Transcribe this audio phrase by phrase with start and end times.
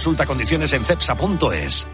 [0.00, 1.86] Consulta condiciones en cepsa.es.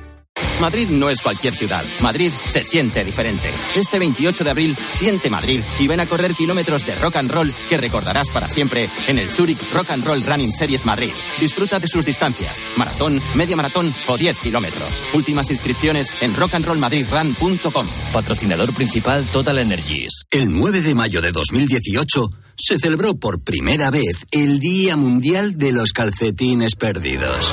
[0.61, 1.85] Madrid no es cualquier ciudad.
[1.99, 3.51] Madrid se siente diferente.
[3.75, 7.53] Este 28 de abril, siente Madrid y ven a correr kilómetros de rock and roll
[7.69, 11.11] que recordarás para siempre en el Zurich Rock and Roll Running Series Madrid.
[11.41, 15.03] Disfruta de sus distancias: maratón, media maratón o 10 kilómetros.
[15.13, 17.87] Últimas inscripciones en rockandrollmadridrun.com.
[18.13, 20.27] Patrocinador principal Total Energies.
[20.31, 25.73] El 9 de mayo de 2018 se celebró por primera vez el Día Mundial de
[25.73, 27.53] los Calcetines Perdidos.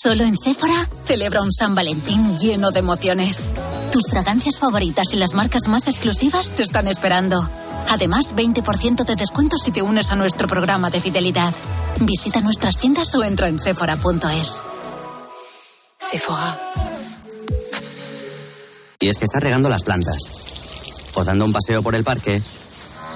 [0.00, 3.48] Solo en Sephora celebra un San Valentín lleno de emociones.
[3.92, 7.48] Tus fragancias favoritas y las marcas más exclusivas te están esperando.
[7.88, 11.52] Además, 20% de descuento si te unes a nuestro programa de fidelidad.
[12.00, 14.62] Visita nuestras tiendas o entra en sephora.es.
[15.98, 16.58] Sephora.
[19.00, 20.18] Y es que estás regando las plantas,
[21.14, 22.40] o dando un paseo por el parque,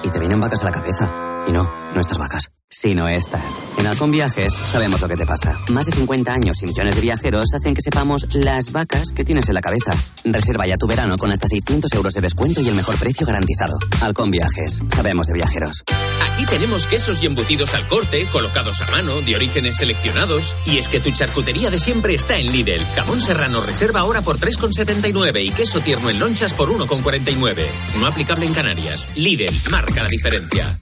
[0.03, 1.11] y te vienen vacas a la cabeza.
[1.47, 3.59] Y no, no vacas sino estas.
[3.77, 5.59] En Halcón Viajes sabemos lo que te pasa.
[5.69, 9.47] Más de 50 años y millones de viajeros hacen que sepamos las vacas que tienes
[9.47, 9.93] en la cabeza.
[10.23, 13.77] Reserva ya tu verano con hasta 600 euros de descuento y el mejor precio garantizado.
[14.01, 14.81] Halcón Viajes.
[14.93, 15.83] Sabemos de viajeros.
[16.31, 20.55] Aquí tenemos quesos y embutidos al corte, colocados a mano, de orígenes seleccionados.
[20.65, 22.85] Y es que tu charcutería de siempre está en Lidl.
[22.95, 27.67] Jamón serrano reserva ahora por 3,79 y queso tierno en lonchas por 1,49.
[27.99, 29.07] No aplicable en Canarias.
[29.15, 30.81] Lidl marca la diferencia.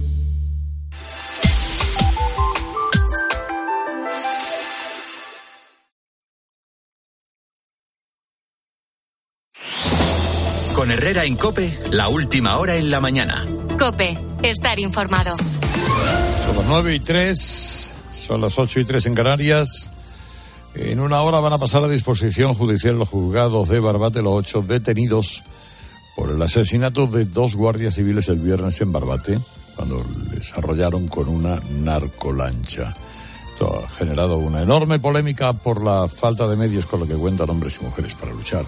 [10.81, 13.45] Con Herrera en Cope, la última hora en la mañana.
[13.77, 15.37] Cope, estar informado.
[15.37, 19.91] Son las 9 y 3, son las 8 y 3 en Canarias.
[20.73, 24.63] En una hora van a pasar a disposición judicial los juzgados de Barbate los ocho
[24.63, 25.43] detenidos
[26.15, 29.37] por el asesinato de dos guardias civiles el viernes en Barbate,
[29.75, 32.91] cuando les arrollaron con una narcolancha.
[33.51, 37.51] Esto ha generado una enorme polémica por la falta de medios con lo que cuentan
[37.51, 38.65] hombres y mujeres para luchar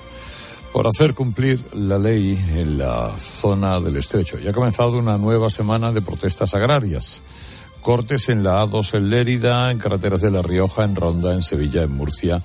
[0.73, 4.39] por hacer cumplir la ley en la zona del estrecho.
[4.39, 7.22] Ya ha comenzado una nueva semana de protestas agrarias.
[7.81, 11.84] Cortes en la A2 en Lérida, en carreteras de La Rioja, en Ronda, en Sevilla,
[11.84, 12.41] en Murcia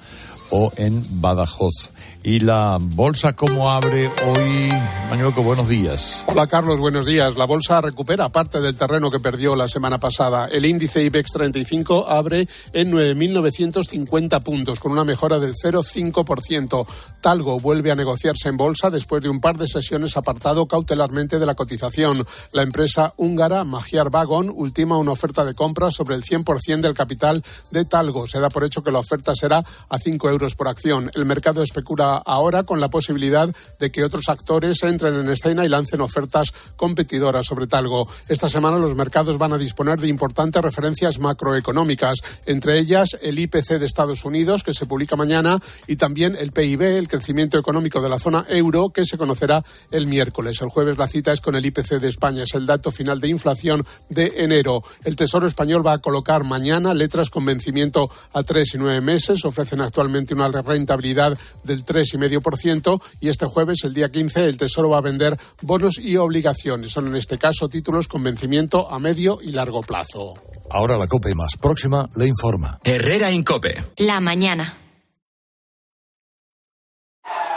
[0.50, 1.90] o en Badajoz.
[2.28, 4.68] ¿Y la bolsa cómo abre hoy?
[5.08, 6.24] Mañueco, buenos días.
[6.26, 7.38] Hola Carlos, buenos días.
[7.38, 10.46] La bolsa recupera parte del terreno que perdió la semana pasada.
[10.46, 16.86] El índice IBEX 35 abre en 9.950 puntos, con una mejora del 0,5%.
[17.22, 21.46] Talgo vuelve a negociarse en bolsa después de un par de sesiones apartado cautelarmente de
[21.46, 22.26] la cotización.
[22.52, 27.42] La empresa húngara Magiar Vagon ultima una oferta de compra sobre el 100% del capital
[27.70, 28.26] de Talgo.
[28.26, 31.10] Se da por hecho que la oferta será a 5 euros por acción.
[31.14, 33.48] El mercado especula ahora con la posibilidad
[33.78, 38.08] de que otros actores entren en escena y lancen ofertas competidoras sobre Talgo.
[38.28, 43.78] Esta semana los mercados van a disponer de importantes referencias macroeconómicas, entre ellas el IPC
[43.78, 48.08] de Estados Unidos, que se publica mañana, y también el PIB, el crecimiento económico de
[48.08, 50.60] la zona euro, que se conocerá el miércoles.
[50.60, 53.28] El jueves la cita es con el IPC de España, es el dato final de
[53.28, 54.82] inflación de enero.
[55.04, 59.44] El Tesoro español va a colocar mañana letras con vencimiento a tres y nueve meses,
[59.44, 64.98] ofrecen actualmente una rentabilidad del 3,5% y este jueves, el día 15, el Tesoro va
[64.98, 66.90] a vender bonos y obligaciones.
[66.90, 70.34] Son en este caso títulos con vencimiento a medio y largo plazo.
[70.70, 72.78] Ahora la COPE más próxima le informa.
[72.84, 73.74] Herrera Incope.
[73.96, 74.76] La mañana.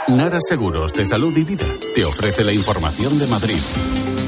[0.08, 4.21] Nara Seguros de Salud y Vida te ofrece la información de Madrid.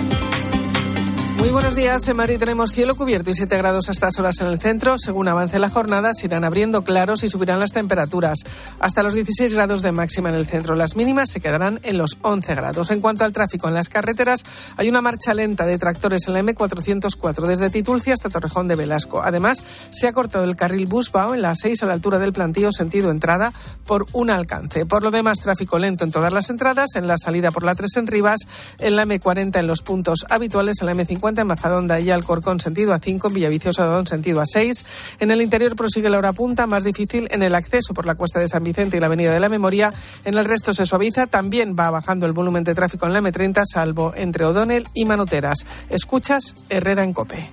[1.45, 2.09] Muy buenos días.
[2.09, 4.97] En Madrid tenemos cielo cubierto y 7 grados a estas horas en el centro.
[4.97, 8.39] Según avance la jornada, se irán abriendo claros y subirán las temperaturas
[8.81, 10.75] hasta los 16 grados de máxima en el centro.
[10.75, 12.91] Las mínimas se quedarán en los 11 grados.
[12.91, 14.41] En cuanto al tráfico en las carreteras,
[14.79, 19.23] hay una marcha lenta de tractores en la M404 desde Titulcia hasta Torrejón de Velasco.
[19.23, 22.73] Además, se ha cortado el carril Busbao en la 6 a la altura del plantío
[22.73, 23.53] sentido entrada
[23.87, 24.87] por un alcance.
[24.87, 27.99] Por lo demás, tráfico lento en todas las entradas, en la salida por la 3
[27.99, 28.41] en Rivas,
[28.79, 32.95] en la M40 en los puntos habituales, en la M50 en Majadonda y Alcorcón sentido
[32.95, 34.85] a 5, en Villaviciosa Odón sentido a 6.
[35.21, 38.39] En el interior prosigue la hora punta, más difícil en el acceso por la cuesta
[38.39, 39.91] de San Vicente y la Avenida de la Memoria.
[40.25, 43.63] En el resto se suaviza, también va bajando el volumen de tráfico en la M30,
[43.65, 45.67] salvo entre O'Donnell y Manoteras.
[45.91, 47.49] Escuchas Herrera en Cope.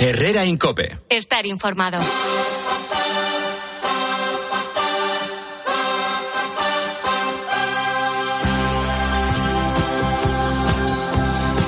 [0.00, 0.96] Herrera Incope.
[1.08, 1.98] Estar informado.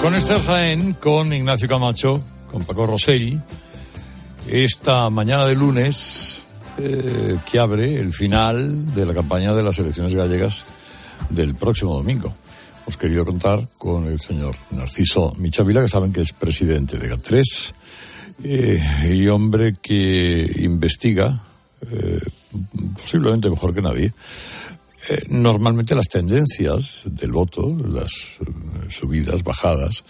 [0.02, 3.38] Con Esther Jaén, con Ignacio Camacho, con Paco Rosell,
[4.49, 6.43] esta mañana de lunes
[6.79, 10.64] eh, que abre el final de la campaña de las elecciones gallegas
[11.29, 12.35] del próximo domingo.
[12.82, 17.73] Hemos querido contar con el señor Narciso Michavila, que saben que es presidente de GAT3
[18.44, 21.43] eh, y hombre que investiga,
[21.91, 22.20] eh,
[22.97, 24.14] posiblemente mejor que nadie,
[25.08, 30.05] eh, normalmente las tendencias del voto, las eh, subidas, bajadas,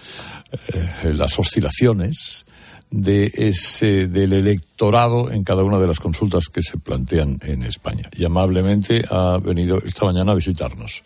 [1.05, 2.45] eh, las oscilaciones
[2.91, 8.11] de ese, del electorado en cada una de las consultas que se plantean en España.
[8.17, 11.05] Y amablemente ha venido esta mañana a visitarnos.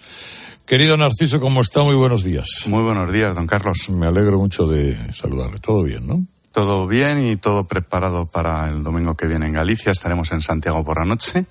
[0.64, 1.82] Querido Narciso, ¿cómo está?
[1.82, 2.64] Muy buenos días.
[2.66, 3.90] Muy buenos días, don Carlos.
[3.90, 5.58] Me alegro mucho de saludarle.
[5.58, 6.24] Todo bien, ¿no?
[6.52, 9.92] Todo bien y todo preparado para el domingo que viene en Galicia.
[9.92, 11.44] Estaremos en Santiago por la noche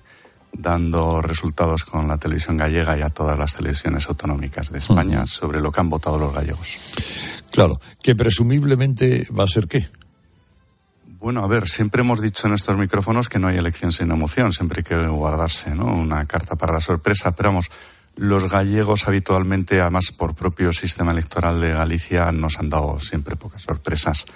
[0.56, 5.24] dando resultados con la televisión gallega y a todas las televisiones autonómicas de España uh
[5.24, 5.26] -huh.
[5.26, 6.78] sobre lo que han votado los gallegos.
[7.50, 9.88] Claro, que presumiblemente va a ser qué.
[11.06, 14.52] Bueno, a ver, siempre hemos dicho en estos micrófonos que no hay elección sin emoción,
[14.52, 15.86] siempre hay que guardarse, ¿no?
[15.86, 17.70] Una carta para la sorpresa, pero vamos,
[18.16, 23.62] los gallegos habitualmente, además por propio sistema electoral de Galicia, nos han dado siempre pocas
[23.62, 24.26] sorpresas.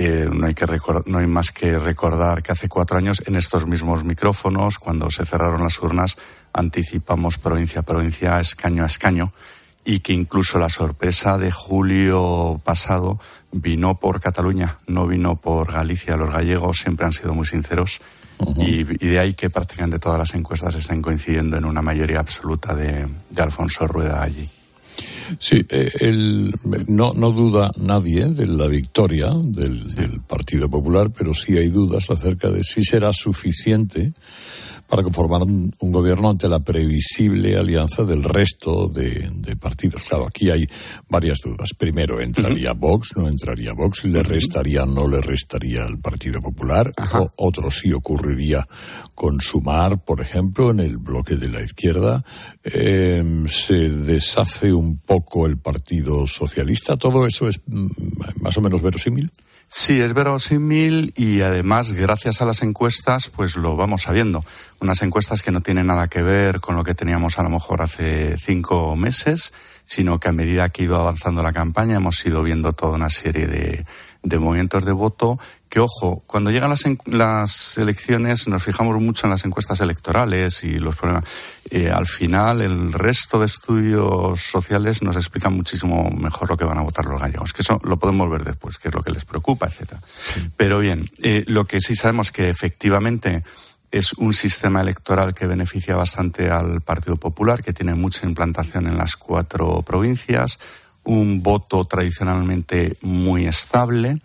[0.00, 0.64] Eh, no, hay que
[1.06, 5.26] no hay más que recordar que hace cuatro años en estos mismos micrófonos, cuando se
[5.26, 6.16] cerraron las urnas,
[6.52, 9.32] anticipamos provincia a provincia, escaño a escaño,
[9.84, 13.18] y que incluso la sorpresa de julio pasado
[13.50, 16.16] vino por Cataluña, no vino por Galicia.
[16.16, 18.00] Los gallegos siempre han sido muy sinceros
[18.38, 18.68] uh -huh.
[18.68, 22.72] y, y, de ahí que prácticamente todas las encuestas estén coincidiendo en una mayoría absoluta
[22.72, 24.48] de, de Alfonso Rueda allí.
[25.38, 26.54] Sí, eh, el,
[26.86, 32.10] no, no duda nadie de la victoria del, del, Partido Popular, pero sí hay dudas
[32.10, 34.12] acerca de si será suficiente
[34.88, 40.02] para conformar un, un gobierno ante la previsible alianza del resto de, de, partidos.
[40.04, 40.66] Claro, aquí hay
[41.08, 41.74] varias dudas.
[41.76, 42.80] Primero, ¿entraría uh -huh.
[42.80, 43.16] Vox?
[43.16, 44.04] ¿No entraría Vox?
[44.04, 44.86] ¿Le restaría?
[44.86, 46.92] ¿No le restaría al Partido Popular?
[47.12, 48.66] O, otro sí ocurriría
[49.14, 52.24] con Sumar, por ejemplo, en el bloque de la izquierda.
[52.64, 56.96] Eh, se deshace un poco el Partido Socialista.
[56.96, 57.88] ¿Todo eso es mm,
[58.40, 59.30] más o menos verosímil?
[59.70, 64.42] Sí, es verosímil y además, gracias a las encuestas, pues lo vamos sabiendo.
[64.80, 67.82] Unas encuestas que no tienen nada que ver con lo que teníamos a lo mejor
[67.82, 69.52] hace cinco meses,
[69.84, 73.10] sino que a medida que ha ido avanzando la campaña hemos ido viendo toda una
[73.10, 73.84] serie de,
[74.22, 79.30] de movimientos de voto que, ojo, cuando llegan las, las, elecciones nos fijamos mucho en
[79.30, 81.24] las encuestas electorales y los problemas.
[81.70, 86.78] Eh, al final, el resto de estudios sociales nos explican muchísimo mejor lo que van
[86.78, 89.24] a votar los gallegos, que eso lo podemos ver después, qué es lo que les
[89.24, 90.00] preocupa, etcétera.
[90.06, 90.50] Sí.
[90.56, 93.42] Pero bien, eh, lo que sí sabemos que efectivamente
[93.90, 98.96] es un sistema electoral que beneficia bastante al Partido Popular, que tiene mucha implantación en
[98.96, 100.58] las cuatro provincias,
[101.04, 104.20] un voto tradicionalmente muy estable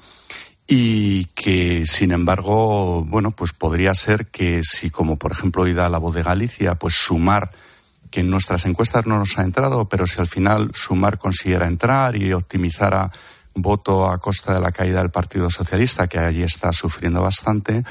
[0.75, 5.87] y que sin embargo bueno pues podría ser que si como por ejemplo hoy da
[5.87, 7.51] la voz de Galicia pues sumar
[8.09, 12.15] que en nuestras encuestas no nos ha entrado pero si al final sumar consiguiera entrar
[12.15, 13.11] y optimizara
[13.53, 17.83] voto a costa de la caída del Partido Socialista que allí está sufriendo bastante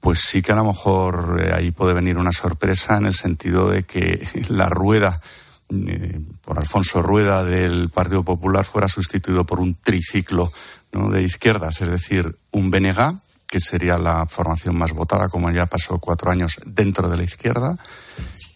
[0.00, 3.68] pues sí que a lo mejor eh, ahí puede venir una sorpresa en el sentido
[3.68, 5.20] de que la rueda
[5.68, 10.50] eh, por Alfonso Rueda del Partido Popular fuera sustituido por un triciclo
[10.92, 15.98] de izquierdas, es decir, un BNG, que sería la formación más votada, como ya pasó
[15.98, 17.76] cuatro años dentro de la izquierda,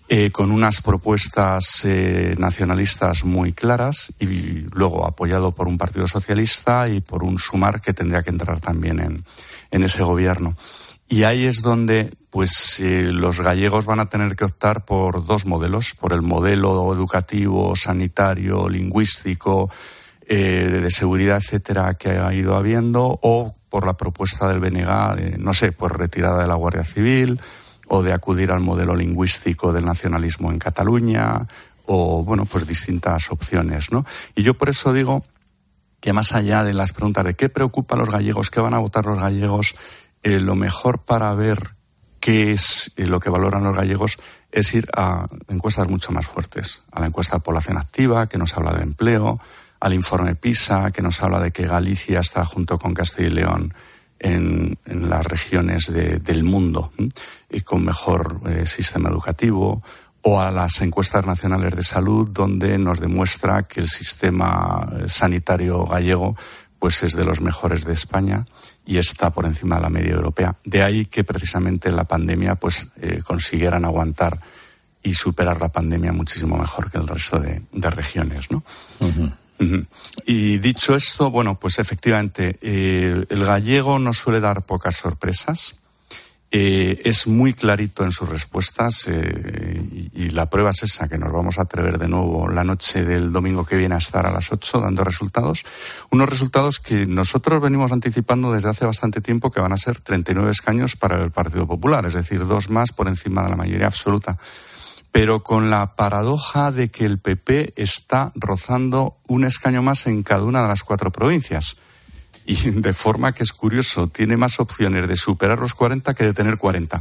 [0.09, 6.89] eh, con unas propuestas eh, nacionalistas muy claras y luego apoyado por un Partido Socialista
[6.89, 9.25] y por un Sumar que tendría que entrar también en,
[9.71, 10.57] en ese gobierno.
[11.09, 15.47] Y ahí es donde pues eh, los gallegos van a tener que optar por dos
[15.47, 19.71] modelos, por el modelo educativo, sanitario, lingüístico,
[20.27, 25.39] eh, de seguridad, etcétera, que ha ido habiendo, o por la propuesta del BNG, de,
[25.39, 27.41] no sé, por retirada de la Guardia Civil,
[27.89, 31.47] o de acudir al modelo lingüístico del nacionalismo en Cataluña,
[31.87, 34.07] o, bueno, pues distintas opciones, ¿no?
[34.35, 35.25] Y yo por eso digo
[36.01, 38.79] que más allá de las preguntas de qué preocupa a los gallegos, qué van a
[38.79, 39.75] votar los gallegos,
[40.23, 41.71] eh, lo mejor para ver
[42.21, 44.19] qué es eh, lo que valoran los gallegos
[44.51, 48.57] es ir a encuestas mucho más fuertes, a la encuesta de población activa, que nos
[48.57, 49.39] habla de empleo,
[49.85, 53.75] al informe PISA, que nos habla de que Galicia está junto con Castilla y León
[54.19, 56.91] en, las regiones del mundo
[57.51, 59.83] y con mejor eh, sistema educativo,
[60.23, 66.35] o a las encuestas nacionales de salud, donde nos demuestra que el sistema sanitario gallego
[66.79, 68.47] pues es de los mejores de España
[68.87, 70.57] y está por encima de la media europea.
[70.65, 74.41] De ahí que precisamente la pandemia pues eh, consiguieran aguantar
[75.03, 78.63] y superar la pandemia muchísimo mejor que el resto de, regiones, ¿no?
[80.27, 85.77] Y dicho esto, bueno, pues efectivamente, eh, el gallego no suele dar pocas sorpresas.
[86.57, 91.33] Eh, es muy clarito en sus respuestas eh, y, la prueba es esa, que nos
[91.33, 94.53] vamos a atrever de nuevo la noche del domingo que viene a estar a las
[94.53, 95.65] 8 dando resultados.
[96.13, 100.53] Unos resultados que nosotros venimos anticipando desde hace bastante tiempo que van a ser 39
[100.53, 104.39] escaños para el Partido Popular, es decir, dos más por encima de la mayoría absoluta.
[105.15, 110.43] Pero con la paradoja de que el PP está rozando un escaño más en cada
[110.43, 111.77] una de las cuatro provincias
[112.45, 116.35] y de forma que es curioso, tiene más opciones de superar los 40 que de
[116.35, 117.01] tener 40.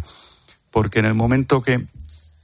[0.70, 1.88] Porque en el momento que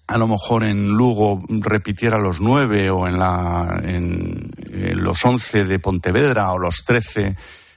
[0.07, 4.51] a lo mejor en Lugo repitiera los 9 o en, la, en,
[4.95, 7.35] los 11 de Pontevedra o los 13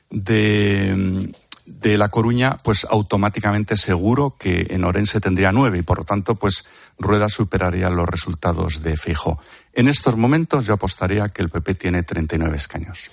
[0.08, 1.30] de,
[1.66, 6.35] de La Coruña, pues automáticamente seguro que en Orense tendría 9 y por lo tanto,
[6.35, 6.64] pues
[6.99, 9.38] Rueda superaría los resultados de Fijo.
[9.73, 13.11] En estos momentos yo apostaría que el PP tiene 39 escaños.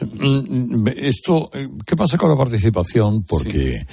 [0.00, 3.24] Mm, esto, eh, ¿qué pasa con la participación?
[3.24, 3.86] Porque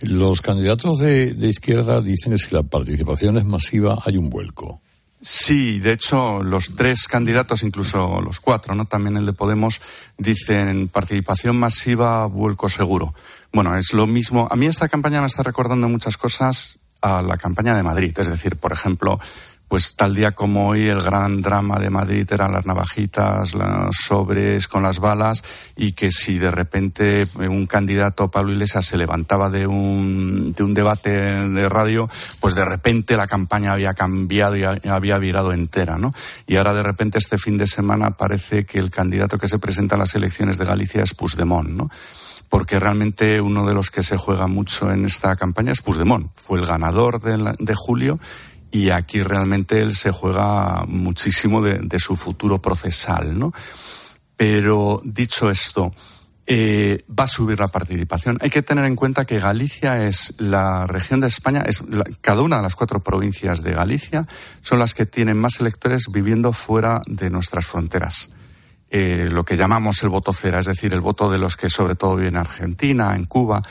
[0.00, 4.80] los candidatos de, izquierda dicen que si la participación es masiva hay un vuelco.
[5.20, 8.84] Sí, de hecho, los tres candidatos, incluso los cuatro, ¿no?
[8.84, 9.80] También el de Podemos,
[10.18, 13.14] dicen participación masiva, vuelco seguro.
[13.52, 14.46] Bueno, es lo mismo.
[14.50, 18.14] A mí esta campaña me está recordando muchas cosas a la campaña de Madrid.
[18.18, 19.18] Es decir, por ejemplo,
[19.68, 24.68] pues tal día como hoy el gran drama de Madrid eran las navajitas, los sobres
[24.68, 25.42] con las balas
[25.76, 30.72] y que si de repente un candidato, Pablo Iglesias, se levantaba de un, de un
[30.72, 32.06] debate de radio,
[32.40, 36.10] pues de repente la campaña había cambiado y había virado entera, ¿no?
[36.46, 39.96] Y ahora de repente este fin de semana parece que el candidato que se presenta
[39.96, 41.90] a las elecciones de Galicia es Puigdemont, ¿no?
[42.48, 46.30] porque realmente uno de los que se juega mucho en esta campaña es Puigdemont.
[46.36, 48.20] Fue el ganador de, de julio
[48.70, 53.52] y aquí realmente él se juega muchísimo de, su futuro procesal, ¿no?
[54.36, 55.92] Pero dicho esto,
[56.46, 58.38] eh, va a subir la participación.
[58.40, 61.82] Hay que tener en cuenta que Galicia es la región de España, es
[62.20, 64.26] cada una de las cuatro provincias de Galicia
[64.60, 68.30] son las que tienen más electores viviendo fuera de nuestras fronteras.
[68.90, 71.96] Eh, lo que llamamos el voto cera, es decir, el voto de los que sobre
[71.96, 73.62] todo viven en Argentina, en Cuba,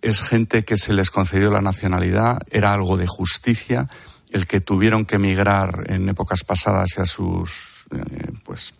[0.00, 3.88] es gente que se les concedió la nacionalidad, era algo de justicia
[4.32, 8.74] el que tuvieron que emigrar en épocas pasadas y a sus, eh, pues,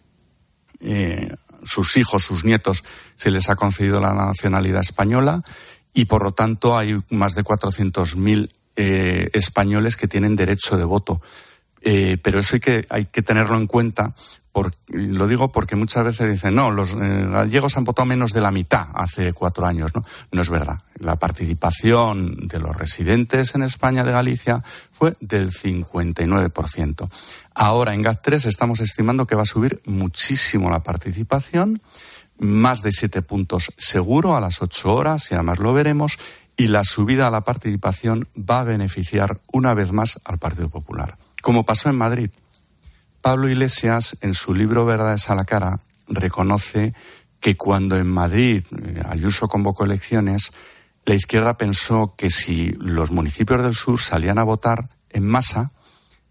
[0.81, 2.83] eh, sus hijos, sus nietos,
[3.15, 5.43] se les ha concedido la nacionalidad española
[5.95, 11.21] y por lo tanto hay más de 400.000 eh, españoles que tienen derecho de voto.
[11.85, 12.57] Eh, pero eso
[12.89, 14.15] hay que, tenerlo en cuenta.
[14.89, 18.51] Lo digo porque muchas veces dicen, no, los eh, gallegos han votado menos de la
[18.51, 19.93] mitad hace cuatro años.
[19.95, 20.05] ¿no?
[20.31, 20.79] no es verdad.
[20.99, 24.63] La participación de los residentes en España de Galicia
[24.93, 27.11] fue del 59%.
[27.55, 31.83] Ahora en GAT3 estamos estimando que va a subir muchísimo la participación,
[32.39, 36.19] más de siete puntos seguro a las ocho horas, y además lo veremos,
[36.57, 41.17] y la subida a la participación va a beneficiar una vez más al Partido Popular
[41.43, 42.31] como pasó en Madrid.
[43.21, 46.95] Pablo Iglesias, en su libro Verdades a la cara, reconoce
[47.41, 50.53] que cuando en Madrid eh, Ayuso convocó elecciones,
[51.05, 55.73] la izquierda pensó que si los municipios del sur salían a votar en masa,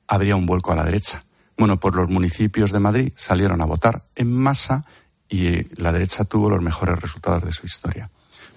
[0.07, 1.23] habría un vuelco a la derecha.
[1.57, 4.85] Bueno, pues los municipios de Madrid salieron a votar en masa
[5.29, 8.09] y eh, la derecha tuvo los mejores resultados de su historia.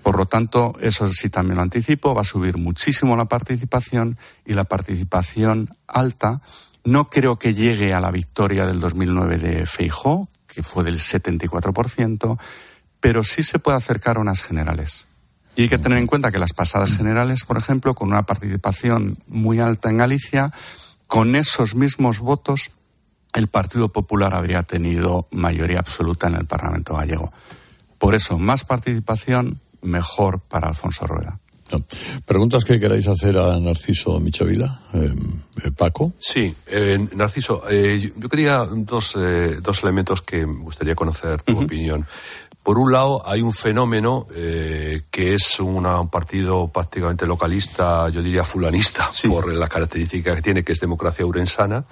[0.05, 4.53] Por lo tanto, eso sí también lo anticipo, va a subir muchísimo la participación y
[4.53, 6.43] la participación alta
[6.85, 12.39] no creo que llegue a la victoria del 2009 de Feijó, que fue del 74%,
[13.01, 15.07] pero sí se puede acercar a unas generales.
[15.57, 19.17] Y hay que tener en cuenta que las pasadas generales, por ejemplo, con una participación
[19.27, 20.53] muy alta en Galicia,
[21.07, 22.73] con esos mismos votos,
[23.33, 27.33] el Partido Popular habría tenido mayoría absoluta en el Parlamento gallego.
[27.97, 31.39] Por eso, más participación, mejor para Alfonso Rueda.
[32.27, 34.81] ¿Preguntas que queráis hacer a Narciso Michavila?
[34.93, 35.15] Eh,
[35.65, 36.13] eh, Paco.
[36.19, 39.17] Sí, eh, Narciso, yo quería dos,
[39.63, 42.07] dos elementos que me gustaría conocer tu opinión.
[42.63, 49.11] Por un lado, hay un fenómeno que es un partido prácticamente localista, yo diría fulanista,
[49.29, 51.85] por las características que tiene, que es democracia urensana,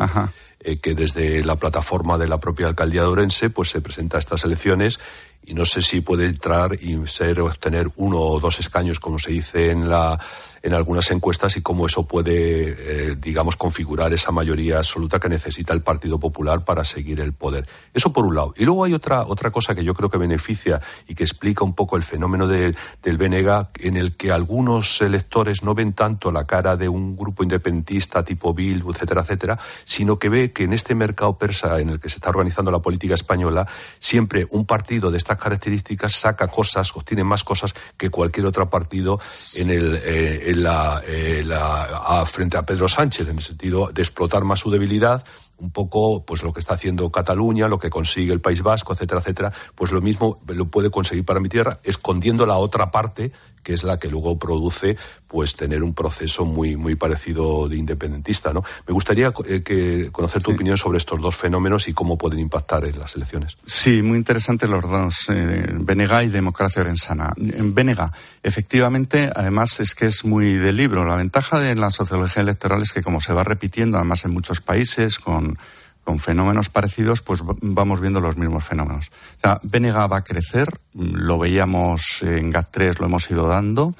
[0.80, 4.44] que desde la plataforma de la propia alcaldía de Orense pues, se presenta a estas
[4.44, 4.98] elecciones
[5.44, 9.32] y no sé si puede entrar y ser obtener uno o dos escaños, como se
[9.32, 10.18] dice en la
[10.62, 15.72] en algunas encuestas y cómo eso puede, eh, digamos, configurar esa mayoría absoluta que necesita
[15.72, 17.66] el Partido Popular para seguir el poder.
[17.92, 18.54] Eso por un lado.
[18.56, 21.74] Y luego hay otra, otra cosa que yo creo que beneficia y que explica un
[21.74, 26.76] poco el fenómeno del BNG, en el que algunos electores no ven tanto la cara
[26.76, 31.36] de un grupo independentista tipo Bildu, etcétera, etcétera, sino que ve que en este mercado
[31.36, 33.66] persa en el que se está organizando la política española,
[33.98, 39.18] siempre un partido de estas características saca cosas, obtiene más cosas que cualquier otro partido
[39.54, 44.44] en el, eh, la, eh, la, frente a Pedro Sánchez, en el sentido de explotar
[44.44, 45.24] más su debilidad,
[45.58, 49.20] un poco pues lo que está haciendo Cataluña, lo que consigue el País Vasco, etcétera,
[49.20, 53.32] etcétera, pues lo mismo lo puede conseguir para mi tierra, escondiendo la otra parte
[53.62, 54.96] que es la que luego produce
[55.28, 58.62] pues tener un proceso muy muy parecido de independentista, ¿no?
[58.86, 62.84] Me gustaría eh, que conocer tu opinión sobre estos dos fenómenos y cómo pueden impactar
[62.84, 63.56] en las elecciones.
[63.64, 67.32] Sí, muy interesantes los dos, eh, Benega y democracia orensana.
[67.36, 71.04] En Benega, efectivamente, además es que es muy del libro.
[71.04, 74.60] La ventaja de la sociología electoral es que como se va repitiendo, además en muchos
[74.60, 75.58] países con
[76.04, 79.10] con fenómenos parecidos, pues vamos viendo los mismos fenómenos.
[79.36, 79.60] O sea,
[80.06, 83.94] va a crecer, lo veíamos en GAT3, lo hemos ido dando.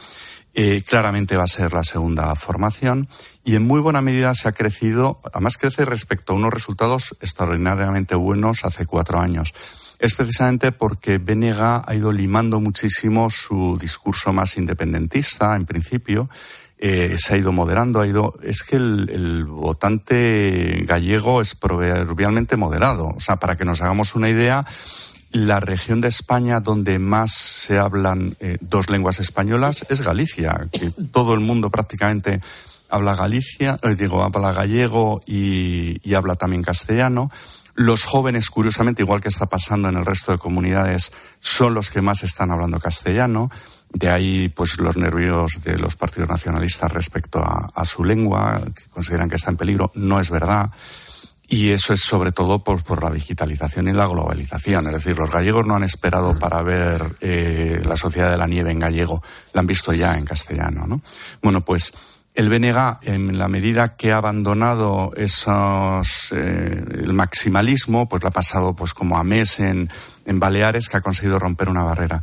[0.54, 3.08] Eh, claramente va a ser la segunda formación
[3.42, 8.14] y en muy buena medida se ha crecido, además crece respecto a unos resultados extraordinariamente
[8.14, 9.54] buenos hace cuatro años.
[9.98, 16.28] Es precisamente porque Benega ha ido limando muchísimo su discurso más independentista, en principio,
[16.84, 18.34] eh, se ha ido moderando, ha ido.
[18.42, 23.06] Es que el, votante gallego es proverbialmente moderado.
[23.06, 24.66] O sea, para que nos hagamos una idea,
[25.30, 30.90] la región de España donde más se hablan eh, dos lenguas españolas es Galicia, que
[30.90, 32.40] todo el mundo prácticamente
[32.90, 37.30] habla Galicia, eh, digo, habla gallego y, y habla también castellano.
[37.76, 42.00] Los jóvenes, curiosamente, igual que está pasando en el resto de comunidades, son los que
[42.00, 43.50] más están hablando castellano.
[43.92, 49.28] De ahí, pues, los nervios de los partidos nacionalistas respecto a, su lengua, que consideran
[49.28, 49.90] que está en peligro.
[49.94, 50.70] No es verdad.
[51.48, 54.86] Y eso es sobre todo por, por, la digitalización y la globalización.
[54.86, 58.70] Es decir, los gallegos no han esperado para ver eh, la sociedad de la nieve
[58.70, 60.86] en gallego, la han visto ya en castellano.
[60.86, 61.02] ¿no?
[61.42, 61.92] Bueno, pues
[62.34, 68.32] el BNG, en la medida que ha abandonado esos, eh, el maximalismo, pues lo ha
[68.32, 69.90] pasado pues como a mes en,
[70.24, 72.22] en Baleares, que ha conseguido romper una barrera.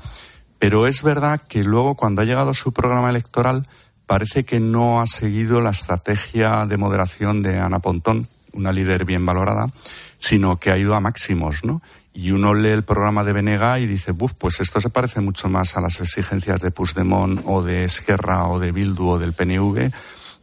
[0.59, 3.65] Pero es verdad que luego, cuando ha llegado su programa electoral,
[4.05, 9.25] parece que no ha seguido la estrategia de moderación de Ana Pontón, una líder bien
[9.25, 9.71] valorada,
[10.17, 11.81] sino que ha ido a máximos, ¿no?
[12.13, 15.47] Y uno lee el programa de Benega y dice, Buf, pues esto se parece mucho
[15.47, 19.91] más a las exigencias de Puigdemont o de Esquerra o de Bildu o del PNV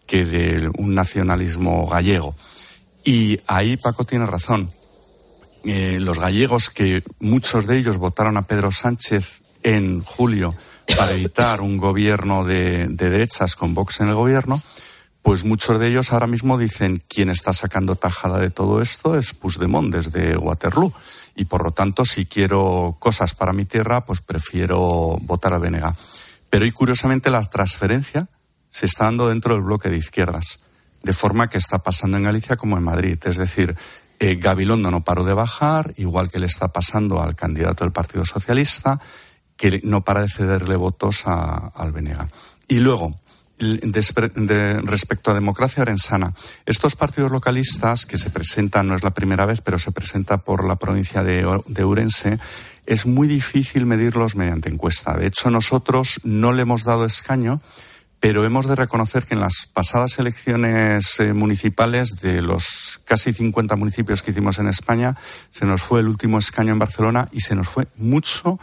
[0.07, 2.35] que de un nacionalismo gallego.
[3.05, 4.71] Y ahí Paco tiene razón.
[5.65, 10.55] Eh, los gallegos, que muchos de ellos votaron a Pedro Sánchez en julio
[10.97, 14.63] para evitar un gobierno de, derechas con Vox en el gobierno,
[15.23, 19.35] pues muchos de ellos ahora mismo dicen quién está sacando tajada de todo esto es
[19.35, 20.93] Puigdemont desde Waterloo.
[21.35, 25.97] Y por lo tanto, si quiero cosas para mi tierra, pues prefiero votar a Benega.
[26.49, 28.29] Pero y curiosamente la transferencia
[28.71, 30.61] se está dando dentro del bloque de izquierdas,
[31.03, 33.19] de forma que está pasando en Galicia como en Madrid.
[33.25, 33.77] Es decir,
[34.19, 38.25] eh, Gabilondo no paró de bajar, igual que le está pasando al candidato del Partido
[38.25, 38.99] Socialista,
[39.57, 42.29] que no para de cederle votos a, al Benega.
[42.69, 43.19] Y luego,
[43.59, 46.35] de, respecto a democracia orensana,
[46.67, 50.67] estos partidos localistas que se presentan, no es la primera vez, pero se presenta por
[50.67, 52.39] la provincia de, de Urense,
[52.87, 55.17] es muy difícil medirlos mediante encuesta.
[55.17, 57.61] De hecho, nosotros no le hemos dado escaño,
[58.21, 63.77] pero hemos de reconocer que en las pasadas elecciones eh, municipales de los casi 50
[63.77, 65.17] municipios que hicimos en España,
[65.51, 68.59] se nos fue el último escaño en Barcelona y se nos fue mucho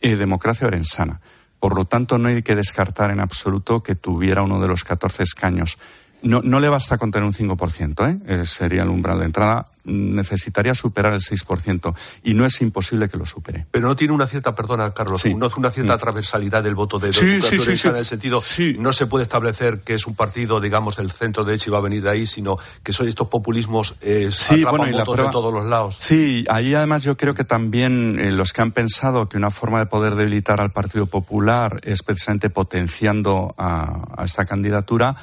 [0.00, 1.20] eh, democracia orensana.
[1.58, 5.22] Por lo tanto, no hay que descartar en absoluto que tuviera uno de los 14
[5.22, 5.78] escaños.
[6.22, 8.18] No, no le basta con tener un 5%, ¿eh?
[8.26, 9.66] Ese sería el umbral de entrada.
[9.84, 13.66] Necesitaría superar el 6% y no es imposible que lo supere.
[13.70, 16.00] Pero no tiene una cierta, perdona, Carlos, no una cierta mm.
[16.00, 18.42] transversalidad del voto de sí, sí, en el sentido,
[18.78, 21.82] no se puede establecer que es un partido, digamos, del centro derecho y va a
[21.82, 25.52] venir de ahí, sino que son estos populismos eh, sí, bueno, y votos de todos
[25.52, 25.96] los lados.
[25.98, 29.78] Sí, ahí además yo creo que también eh, los que han pensado que una forma
[29.78, 35.16] de poder debilitar al Partido Popular es precisamente potenciando a esta candidatura,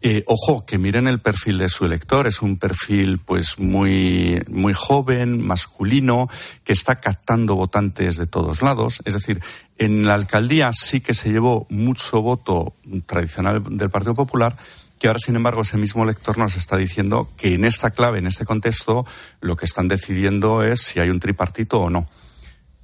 [0.00, 2.26] eh, ojo, que miren el perfil de su elector.
[2.26, 6.28] Es un perfil, pues, muy, muy joven, masculino,
[6.62, 9.00] que está captando votantes de todos lados.
[9.04, 9.40] Es decir,
[9.76, 12.74] en la alcaldía sí que se llevó mucho voto
[13.06, 14.56] tradicional del Partido Popular,
[15.00, 18.26] que ahora, sin embargo, ese mismo elector nos está diciendo que en esta clave, en
[18.26, 19.04] este contexto,
[19.40, 22.08] lo que están decidiendo es si hay un tripartito o no.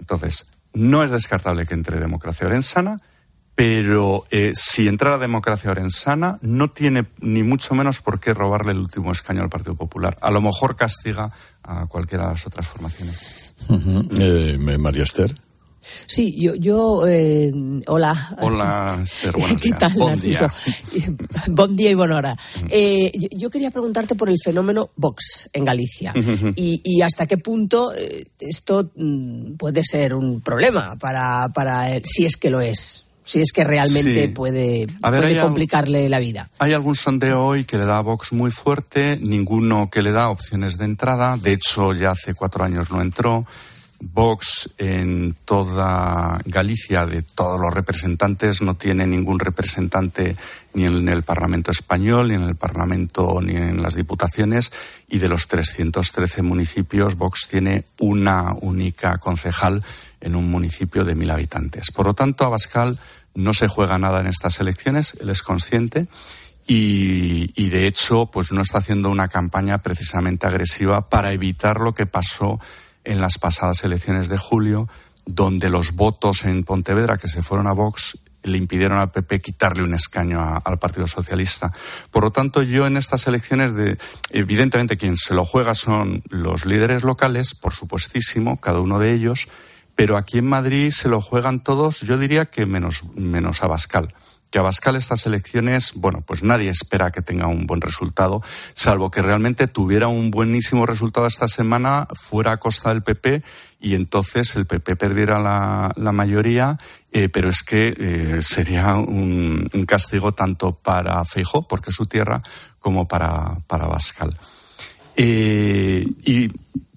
[0.00, 3.00] Entonces, no es descartable que entre democracia orensana
[3.54, 8.72] pero eh, si entra la democracia orensana, no tiene ni mucho menos por qué robarle
[8.72, 10.16] el último escaño al Partido Popular.
[10.20, 11.30] A lo mejor castiga
[11.62, 13.54] a cualquiera de las otras formaciones.
[14.18, 15.36] Eh, María Esther.
[16.06, 17.52] Sí, yo, yo eh,
[17.86, 18.36] hola.
[18.40, 20.52] Hola, Esther, ¿Qué tal, bon día.
[21.48, 22.36] bon día y bonora.
[22.70, 26.12] Eh, yo, quería preguntarte por el fenómeno Vox en Galicia
[26.56, 27.92] y, y, hasta qué punto
[28.38, 33.52] esto mm, puede ser un problema para, para si es que lo es si es
[33.52, 34.86] que realmente puede,
[35.40, 36.50] complicarle la vida.
[36.58, 40.28] Hay algún sondeo hoy que le da a Vox muy fuerte, ninguno que le da
[40.28, 41.36] opciones de entrada.
[41.36, 43.46] De hecho, ya hace cuatro años no entró.
[44.12, 50.36] Vox en toda Galicia, de todos los representantes, no tiene ningún representante
[50.74, 54.72] ni en el Parlamento español, ni en el Parlamento, ni en las diputaciones.
[55.08, 59.82] Y de los 313 municipios, Vox tiene una única concejal
[60.20, 61.90] en un municipio de mil habitantes.
[61.90, 62.98] Por lo tanto, Abascal
[63.34, 66.06] no se juega nada en estas elecciones, él es consciente.
[66.66, 72.06] Y, de hecho, pues no está haciendo una campaña precisamente agresiva para evitar lo que
[72.06, 72.58] pasó
[73.04, 74.88] en las pasadas elecciones de julio,
[75.26, 79.82] donde los votos en Pontevedra que se fueron a Vox le impidieron al PP quitarle
[79.82, 81.70] un escaño al Partido Socialista.
[82.10, 83.96] Por lo tanto, yo en estas elecciones, de,
[84.30, 89.48] evidentemente quien se lo juega son los líderes locales, por supuestísimo, cada uno de ellos,
[89.96, 94.14] pero aquí en Madrid se lo juegan todos, yo diría que menos, menos Abascal.
[94.54, 98.40] Que Abascal estas elecciones, bueno, pues nadie espera que tenga un buen resultado,
[98.74, 103.42] salvo que realmente tuviera un buenísimo resultado esta semana fuera a costa del PP
[103.80, 106.76] y entonces el PP perdiera la, mayoría,
[107.10, 112.40] eh, pero es que eh, sería un, castigo tanto para Feijó, porque es su tierra,
[112.78, 114.38] como para, para Abascal.
[115.16, 116.48] Eh, y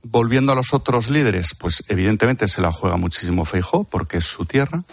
[0.03, 4.45] volviendo a los otros líderes, pues evidentemente se la juega muchísimo Feijó porque es su
[4.45, 4.83] tierra.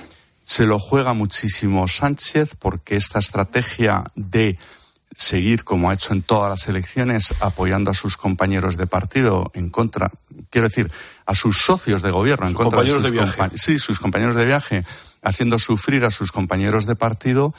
[0.44, 4.59] Se lo juega muchísimo Sánchez porque esta estrategia de
[5.14, 9.70] seguir, como ha hecho en todas las elecciones, apoyando a sus compañeros de partido en
[9.70, 10.11] contra,
[10.50, 10.90] quiero decir,
[11.26, 14.85] a sus socios de gobierno en contra de sus, de sí, sus compañeros de viaje
[15.22, 17.54] haciendo sufrir a sus compañeros de partido,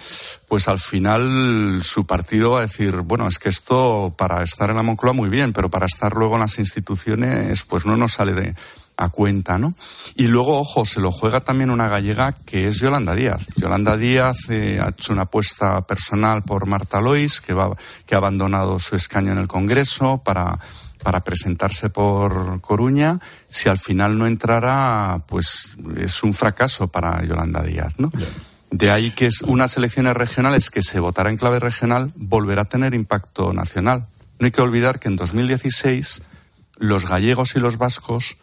[0.48, 4.76] pues al final su partido va a decir, bueno, es que esto para estar en
[4.76, 8.34] la Moncloa muy bien, pero para estar luego en las instituciones, pues no nos sale
[8.34, 8.56] de
[8.98, 9.74] a cuenta, ¿no?
[10.16, 13.48] Y luego, ojo, se lo juega también una gallega que es Yolanda Díaz.
[13.56, 18.20] Yolanda Díaz eh, ha hecho una apuesta personal por Marta Lois, que, va, que ha
[18.20, 20.60] abandonado su escaño en el Congreso para
[21.06, 23.20] para presentarse por Coruña.
[23.48, 28.10] Si al final no entrara, pues es un fracaso para Yolanda Díaz, ¿no?
[28.72, 32.66] De ahí que es unas elecciones regionales que se votará en clave regional volverá a
[32.66, 34.08] tener impacto nacional.
[34.40, 36.24] No hay que olvidar que en 2016
[36.78, 38.38] los gallegos y los vascos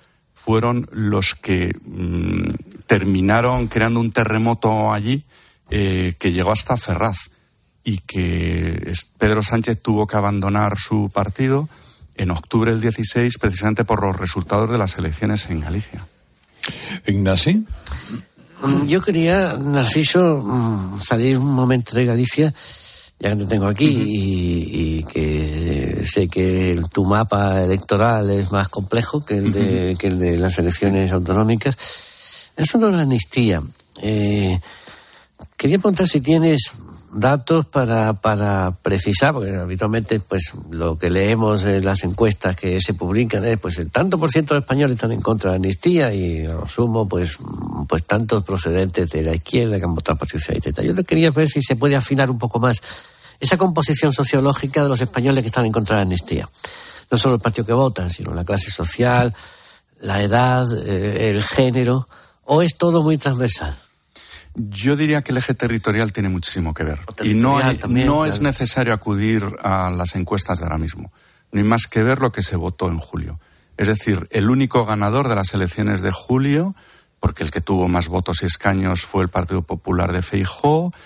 [0.45, 5.25] fueron los que mm, terminaron creando un terremoto allí
[5.71, 7.31] eh, que llegó hasta Ferraz
[7.85, 11.69] y que Pedro Sánchez tuvo que abandonar su partido
[12.17, 16.07] en octubre del 16 precisamente por los resultados de las elecciones en Galicia.
[17.07, 17.65] Ignasi.
[18.87, 22.55] Yo quería, Narciso, mm, salir un momento de Galicia,
[23.23, 29.25] ya que te tengo aquí, y, que sé que tu mapa electoral es más complejo
[29.25, 31.77] que el de, que el de las elecciones autonómicas.
[32.57, 33.63] Eso no es la amnistía.
[34.01, 34.59] Eh,
[35.57, 36.73] quería preguntar si tienes
[37.13, 42.95] datos para, para precisar, porque habitualmente pues lo que leemos en las encuestas que se
[42.95, 46.13] publican es pues el tanto por ciento de españoles están en contra de la amnistía
[46.13, 47.39] y lo sumo pues,
[47.87, 50.83] pues tantos procedentes de la izquierda que han votado por socialista.
[50.83, 52.81] Yo quería ver si se puede afinar un poco más
[53.43, 56.49] esa composición sociológica de los españoles que están en contra de la amnistía.
[57.11, 59.35] No solo el partido que votan, sino la clase social,
[60.01, 62.07] la edad, eh, el género,
[62.45, 63.77] o es todo muy transversal.
[64.55, 67.01] Yo diría que el eje territorial tiene muchísimo que ver.
[67.25, 71.11] Y no, no es necesario acudir a las encuestas de ahora mismo.
[71.51, 73.41] No hay más que ver lo que se votó en julio.
[73.77, 76.77] Es decir, el único ganador de las elecciones de julio,
[77.19, 80.99] porque el que tuvo más votos y escaños fue el Partido Popular de Feijó, eh,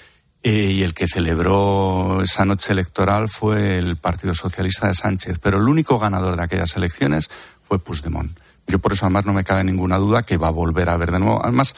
[0.48, 5.40] y el que celebró esa noche electoral fue el Partido Socialista de Sánchez.
[5.40, 7.28] Pero el único ganador de aquellas elecciones
[7.64, 8.38] fue Puigdemont.
[8.68, 11.11] Yo por eso además no me cabe ninguna duda que va a volver a ver
[11.11, 11.42] de nuevo.
[11.42, 11.74] Además,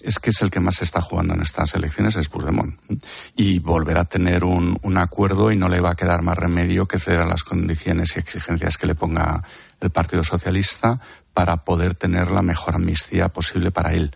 [0.00, 2.78] es que es el que más se está jugando en estas elecciones, es Puigdemont.
[3.34, 6.86] Y volverá a tener un, un acuerdo y no le va a quedar más remedio
[6.86, 9.42] que ceder a las condiciones y exigencias que le ponga
[9.80, 10.96] el Partido Socialista
[11.34, 14.12] para poder tener la mejor amnistía posible para él.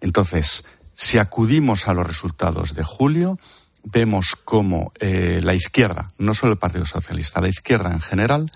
[0.00, 0.64] Entonces,
[0.94, 3.38] si acudimos a los resultados de julio,
[3.84, 8.50] vemos cómo eh, la izquierda, no solo el Partido Socialista, la izquierda en general,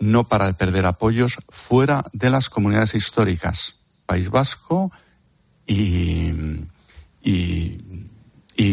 [0.00, 3.76] no para de perder apoyos fuera de las comunidades históricas.
[4.06, 4.92] País Vasco,
[5.66, 6.32] y,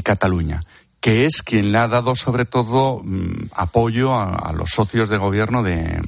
[0.04, 0.62] Cataluña,
[1.00, 5.64] que es quien le ha dado sobre todo mm, apoyo a, los socios de gobierno
[5.64, 6.02] de,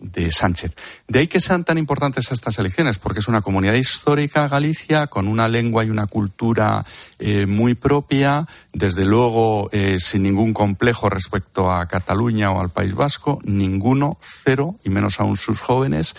[0.00, 0.72] de Sánchez.
[1.08, 5.28] De ahí que sean tan importantes estas elecciones, porque es una comunidad histórica, Galicia, con
[5.28, 6.84] una lengua y una cultura
[7.18, 12.94] eh, muy propia, desde luego eh, sin ningún complejo respecto a Cataluña o al País
[12.94, 16.14] Vasco, ninguno, cero, y menos aún sus jóvenes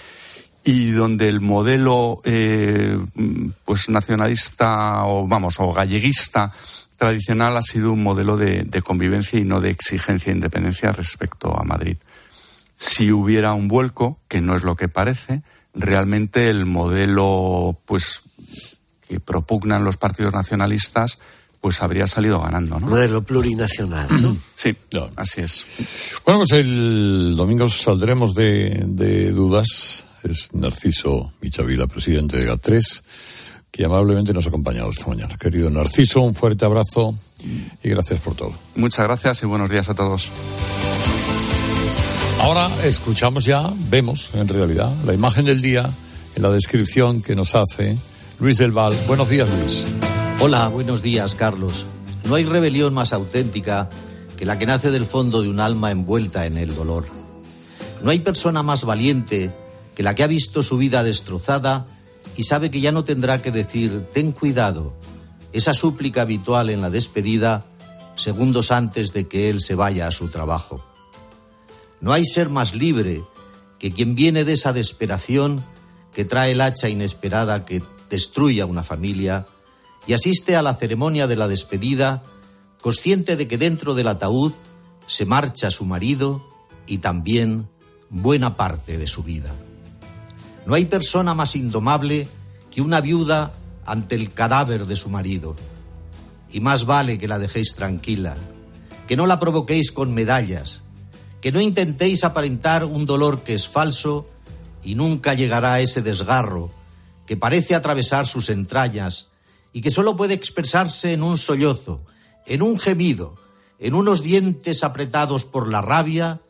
[0.67, 2.97] y donde el modelo eh,
[3.63, 6.51] pues nacionalista o vamos o galleguista
[6.97, 11.63] tradicional ha sido un modelo de, convivencia y no de exigencia e independencia respecto a
[11.63, 11.95] Madrid.
[12.77, 15.41] Si hubiera un vuelco, que no es lo que parece,
[15.73, 18.21] realmente el modelo pues
[19.07, 21.19] que propugnan los partidos nacionalistas
[21.59, 22.87] pues habría salido ganando, ¿no?
[22.87, 24.07] Modelo plurinacional,
[24.55, 24.75] Sí,
[25.15, 25.65] así es.
[26.23, 33.01] Bueno, pues el domingo saldremos de, de dudas es Narciso Michavila, presidente de GAT3,
[33.71, 35.35] que amablemente nos ha acompañado esta mañana.
[35.37, 37.17] Querido Narciso, un fuerte abrazo
[37.83, 38.53] y gracias por todo.
[38.75, 40.31] Muchas gracias y buenos días a todos.
[42.39, 45.89] Ahora escuchamos ya, vemos en realidad la imagen del día
[46.35, 47.97] en la descripción que nos hace
[48.39, 48.93] Luis del Val.
[49.07, 49.83] Buenos días, Luis.
[50.39, 51.85] Hola, buenos días, Carlos.
[52.25, 53.89] No hay rebelión más auténtica
[54.37, 57.05] que la que nace del fondo de un alma envuelta en el dolor.
[58.03, 59.51] No hay persona más valiente
[59.95, 61.87] que la que ha visto su vida destrozada
[62.35, 64.93] y sabe que ya no tendrá que decir, ten cuidado,
[65.53, 67.65] esa súplica habitual en la despedida
[68.15, 70.83] segundos antes de que él se vaya a su trabajo.
[72.01, 73.23] No hay ser más libre
[73.79, 75.63] que quien viene de esa desesperación
[76.13, 79.45] que trae el hacha inesperada que destruye a una familia
[80.07, 82.23] y asiste a la ceremonia de la despedida
[82.81, 84.53] consciente de que dentro del ataúd
[85.07, 86.45] se marcha su marido
[86.87, 87.67] y también
[88.09, 89.53] buena parte de su vida.
[90.65, 92.27] No hay persona más indomable
[92.71, 93.53] que una viuda
[93.85, 95.55] ante el cadáver de su marido.
[96.51, 98.35] Y más vale que la dejéis tranquila,
[99.07, 100.81] que no la provoquéis con medallas,
[101.47, 104.27] que no intentéis aparentar un dolor que es falso
[104.83, 106.69] y nunca llegará a ese desgarro
[107.25, 109.29] que parece atravesar sus entrañas
[109.71, 112.01] y que solo puede expresarse en un sollozo,
[112.47, 113.37] en un gemido,
[113.79, 116.41] en unos dientes apretados por la rabia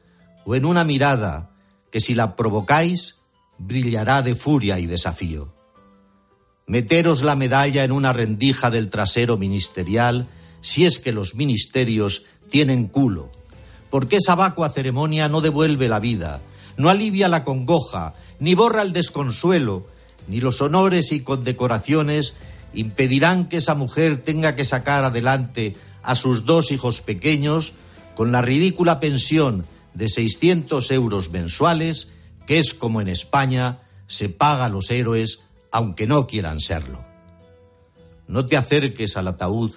[0.46, 1.52] o en una mirada
[1.92, 3.18] que si la provocáis
[3.60, 5.54] brillará de furia y desafío.
[6.66, 10.28] Meteros la medalla en una rendija del trasero ministerial
[10.62, 13.37] si es que los ministerios tienen culo,
[13.90, 16.42] porque esa vacua ceremonia no devuelve la vida,
[16.78, 19.88] no alivia la congoja, ni borra el desconsuelo,
[20.28, 22.34] ni los honores y condecoraciones
[22.74, 27.74] impedirán que esa mujer tenga que sacar adelante a sus dos hijos pequeños
[28.16, 32.10] con la ridícula pensión de 600 euros mensuales
[32.46, 35.40] que es como en España se paga a los héroes
[35.72, 37.04] aunque no quieran serlo.
[38.28, 39.74] No te acerques al ataúd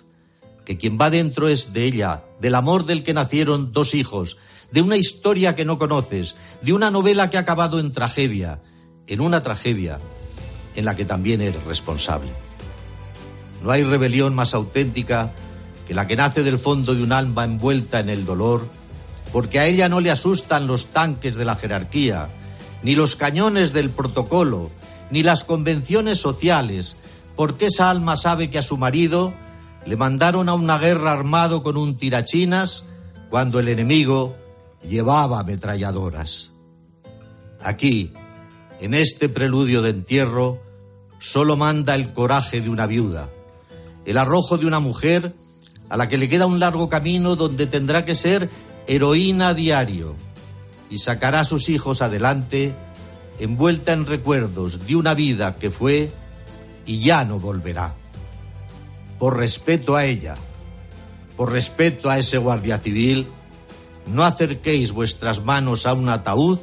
[0.64, 4.36] que quien va dentro es de ella, del amor del que nacieron dos hijos,
[4.70, 8.60] de una historia que no conoces, de una novela que ha acabado en tragedia,
[9.06, 9.98] en una tragedia
[10.76, 12.30] en la que también eres responsable.
[13.62, 15.32] No hay rebelión más auténtica
[15.86, 18.66] que la que nace del fondo de un alma envuelta en el dolor,
[19.32, 22.30] porque a ella no le asustan los tanques de la jerarquía,
[22.82, 24.70] ni los cañones del protocolo,
[25.10, 26.96] ni las convenciones sociales,
[27.36, 29.32] porque esa alma sabe que a su marido
[29.86, 32.84] le mandaron a una guerra armado con un tirachinas
[33.30, 34.36] cuando el enemigo
[34.88, 36.50] llevaba ametralladoras.
[37.62, 38.12] Aquí,
[38.80, 40.60] en este preludio de entierro,
[41.18, 43.28] solo manda el coraje de una viuda,
[44.04, 45.34] el arrojo de una mujer
[45.88, 48.48] a la que le queda un largo camino donde tendrá que ser
[48.86, 50.14] heroína diario
[50.88, 52.74] y sacará a sus hijos adelante
[53.38, 56.10] envuelta en recuerdos de una vida que fue
[56.86, 57.99] y ya no volverá.
[59.20, 60.34] Por respeto a ella,
[61.36, 63.26] por respeto a ese guardia civil,
[64.06, 66.58] no acerquéis vuestras manos a un ataúd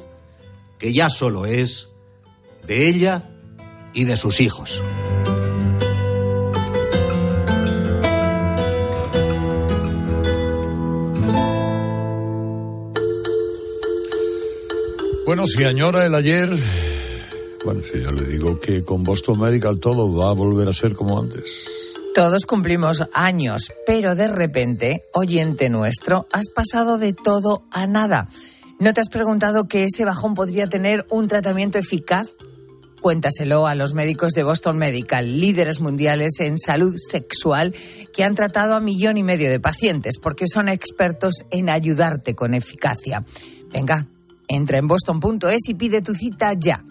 [0.80, 1.89] que ya solo es
[2.65, 3.30] de ella
[3.93, 4.82] y de sus hijos.
[15.28, 16.50] Bueno, si añora el ayer,
[17.63, 20.96] bueno, si yo le digo que con Boston Medical todo va a volver a ser
[20.96, 21.76] como antes.
[22.17, 28.27] Todos cumplimos años, pero de repente, oyente nuestro, has pasado de todo a nada.
[28.80, 32.27] ¿No te has preguntado que ese bajón podría tener un tratamiento eficaz?
[33.01, 37.75] Cuéntaselo a los médicos de Boston Medical, líderes mundiales en salud sexual,
[38.15, 42.56] que han tratado a millón y medio de pacientes, porque son expertos en ayudarte con
[42.56, 43.23] eficacia.
[43.71, 44.08] Venga,
[44.47, 46.84] entra en boston.es y pide tu cita ya.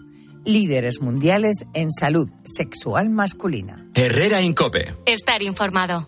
[0.47, 3.85] Líderes mundiales en salud sexual masculina.
[3.93, 4.93] Herrera Incope.
[5.05, 6.07] Estar informado.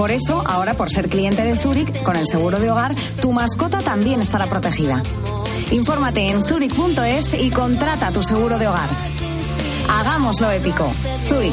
[0.00, 3.80] Por eso, ahora por ser cliente de Zurich, con el seguro de hogar, tu mascota
[3.80, 5.02] también estará protegida.
[5.72, 8.88] Infórmate en zurich.es y contrata tu seguro de hogar.
[9.90, 10.90] Hagámoslo épico.
[11.28, 11.52] Zurich.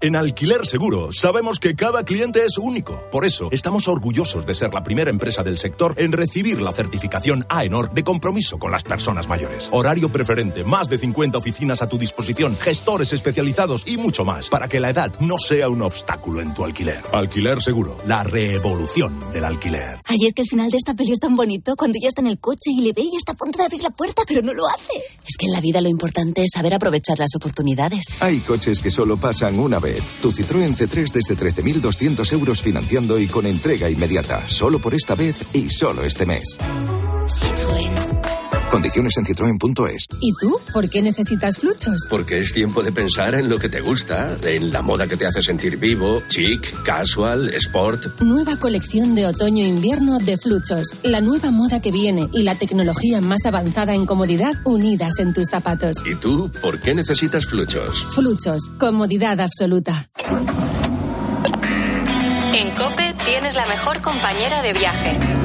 [0.00, 3.02] En Alquiler Seguro sabemos que cada cliente es único.
[3.10, 7.44] Por eso estamos orgullosos de ser la primera empresa del sector en recibir la certificación
[7.48, 9.68] AENOR de compromiso con las personas mayores.
[9.72, 14.68] Horario preferente, más de 50 oficinas a tu disposición, gestores especializados y mucho más para
[14.68, 17.00] que la edad no sea un obstáculo en tu alquiler.
[17.12, 19.98] Alquiler Seguro, la revolución del alquiler.
[20.04, 22.28] Ay, es que el final de esta peli es tan bonito cuando ella está en
[22.28, 24.54] el coche y le ve y está a punto de abrir la puerta, pero no
[24.54, 24.92] lo hace.
[25.26, 28.22] Es que en la vida lo importante es saber aprovechar las oportunidades.
[28.22, 29.87] Hay coches que solo pasan una vez.
[30.20, 34.46] Tu Citroën C3 desde 13.200 euros financiando y con entrega inmediata.
[34.46, 36.58] Solo por esta vez y solo este mes.
[38.70, 40.06] Condiciones en citroen.es.
[40.20, 40.60] ¿Y tú?
[40.72, 42.06] ¿Por qué necesitas fluchos?
[42.10, 45.26] Porque es tiempo de pensar en lo que te gusta, en la moda que te
[45.26, 48.20] hace sentir vivo, chic, casual, sport.
[48.20, 50.94] Nueva colección de otoño-invierno de Fluchos.
[51.02, 55.48] La nueva moda que viene y la tecnología más avanzada en comodidad unidas en tus
[55.48, 56.04] zapatos.
[56.04, 58.04] ¿Y tú por qué necesitas fluchos?
[58.14, 58.70] Fluchos.
[58.78, 60.10] Comodidad absoluta.
[62.52, 65.37] En Cope tienes la mejor compañera de viaje.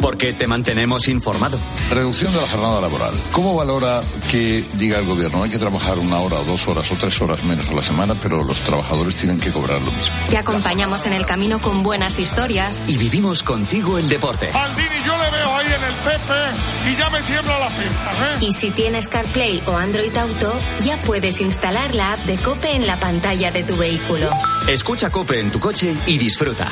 [0.00, 1.58] Porque te mantenemos informado.
[1.90, 3.12] Reducción de la jornada laboral.
[3.32, 6.94] ¿Cómo valora que diga el gobierno hay que trabajar una hora o dos horas o
[6.94, 10.14] tres horas menos a la semana, pero los trabajadores tienen que cobrar lo mismo?
[10.30, 12.80] Te acompañamos en el camino con buenas historias.
[12.86, 14.50] Y vivimos contigo el deporte.
[14.52, 18.38] Aldini yo le veo ahí en el Pepe y ya me tiembla la pierna, ¿eh?
[18.40, 22.86] Y si tienes CarPlay o Android Auto, ya puedes instalar la app de Cope en
[22.86, 24.28] la pantalla de tu vehículo.
[24.68, 26.68] Escucha Cope en tu coche y disfruta.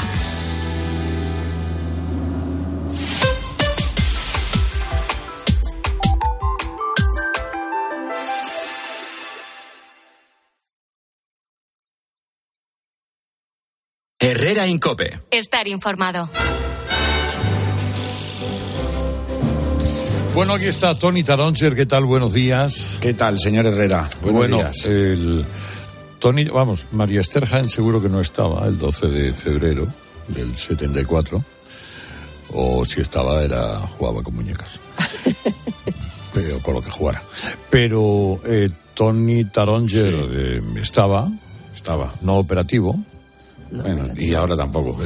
[14.26, 15.18] Herrera Incope.
[15.30, 16.30] Estar informado.
[20.34, 21.76] Bueno, aquí está Tony Taroncher.
[21.76, 22.06] ¿Qué tal?
[22.06, 22.96] Buenos días.
[23.02, 24.08] ¿Qué tal, señor Herrera?
[24.22, 24.86] Buenos bueno, días.
[24.86, 25.44] el
[26.20, 29.86] Tony, vamos, María Esther seguro que no estaba el 12 de febrero
[30.28, 31.44] del 74.
[32.54, 34.80] O si estaba, era jugaba con muñecas.
[36.32, 37.22] Pero con lo que jugara.
[37.68, 41.28] Pero eh, Tony Taronger eh, estaba,
[41.74, 42.98] estaba, no operativo.
[43.82, 44.96] Bueno, y ahora tampoco.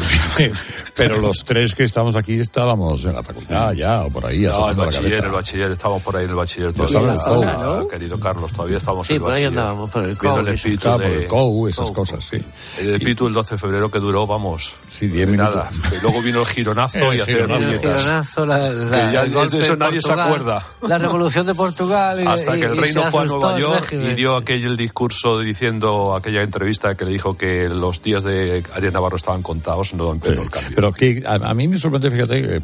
[0.95, 4.41] Pero los tres que estamos aquí estábamos en la facultad ya, o por ahí.
[4.41, 6.75] No, el bachiller, el bachiller, estábamos por ahí en el bachiller.
[6.75, 7.14] Yo todavía.
[7.14, 7.87] estaba en el COU.
[7.87, 9.59] Ah, Querido Carlos, todavía estamos Sí, en el por ahí bachiller.
[9.61, 11.23] andábamos, por el COU, el espíritu Ah, por de...
[11.23, 12.43] el COU, esas cosas, sí.
[12.81, 14.73] El espíritu del 12 de febrero que duró, vamos.
[14.91, 15.71] Sí, 10 Nada.
[15.97, 17.64] Y luego vino el gironazo y El hacer gironazo.
[17.66, 17.93] puñetas.
[17.93, 20.66] El gironazo, la- la- Que ya el golpe de eso nadie se Portugal, acuerda.
[20.89, 22.21] La revolución de Portugal.
[22.23, 24.77] y- Hasta y- que el y reino se fue a Nueva York y dio aquel
[24.77, 29.95] discurso diciendo, aquella entrevista que le dijo que los días de Arias Navarro estaban contados,
[29.95, 30.73] no empezó el cambio.
[30.75, 32.61] Pero que a, a mí me sorprende, fíjate, eh,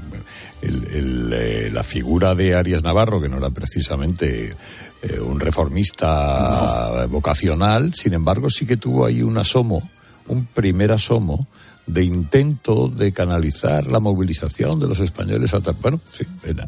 [0.62, 4.54] el- el, eh, la figura de Arias Navarro, que no era precisamente
[5.02, 9.88] eh, un reformista vocacional, sin embargo sí que tuvo ahí un asomo,
[10.28, 11.46] un primer asomo
[11.86, 16.66] de intento de canalizar la movilización de los españoles a tal- bueno sí, era-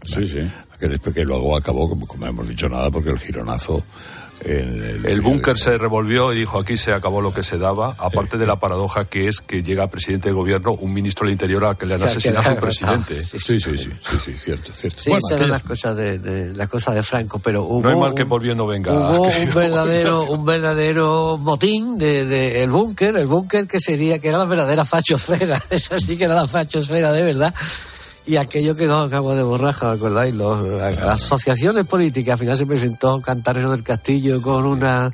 [0.75, 3.83] aquel que luego acabó como, como hemos dicho nada porque el gironazo
[4.45, 7.95] en el, El búnker se revolvió y dijo aquí se acabó lo que se daba,
[7.99, 11.65] aparte de la paradoja que es que llega presidente del gobierno un ministro del interior
[11.65, 13.21] al que le han O sea, asesinado a que su presidente.
[13.23, 15.01] Sí, sí, sí, sí, sí, sí, cierto, cierto.
[15.03, 17.89] Sí, Bueno, esas eran las cosas de, de- las cosas de Franco, pero hubo No
[17.89, 18.93] hay mal que por bien no venga.
[18.93, 24.29] Hubo un verdadero, un verdadero motín de, de el búnker, el búnker que sería, que
[24.29, 27.55] era la verdadera fachosfera, esa sí que era la fachosfera de verdad.
[28.27, 30.35] Y aquello que nos acabo de borraja, ¿me acordáis?
[30.35, 35.13] Los- las asociaciones políticas, al final se presentó Cantarero del Castillo con una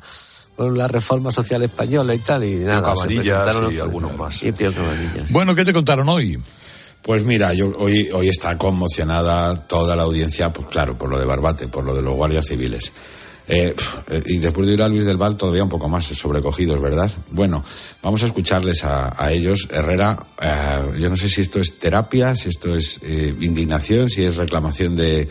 [0.55, 2.77] con la reforma social española y tal, y nada.
[2.77, 4.43] se Cabanillas presentaron y algunos más.
[4.43, 4.51] Y.
[5.31, 6.37] Bueno, ¿qué te contaron hoy?
[7.01, 11.25] Pues mira, yo, hoy, hoy está conmocionada toda la audiencia, pues claro, por lo de
[11.25, 12.93] Barbate, por lo de los guardias civiles.
[13.47, 13.75] Eh,
[14.09, 17.11] eh, y después de ir a Luis del Val todavía un poco más sobrecogidos, ¿verdad?
[17.31, 17.63] Bueno,
[18.01, 19.67] vamos a escucharles a, a ellos.
[19.69, 24.23] Herrera, eh, yo no sé si esto es terapia, si esto es eh, indignación, si
[24.23, 25.27] es reclamación de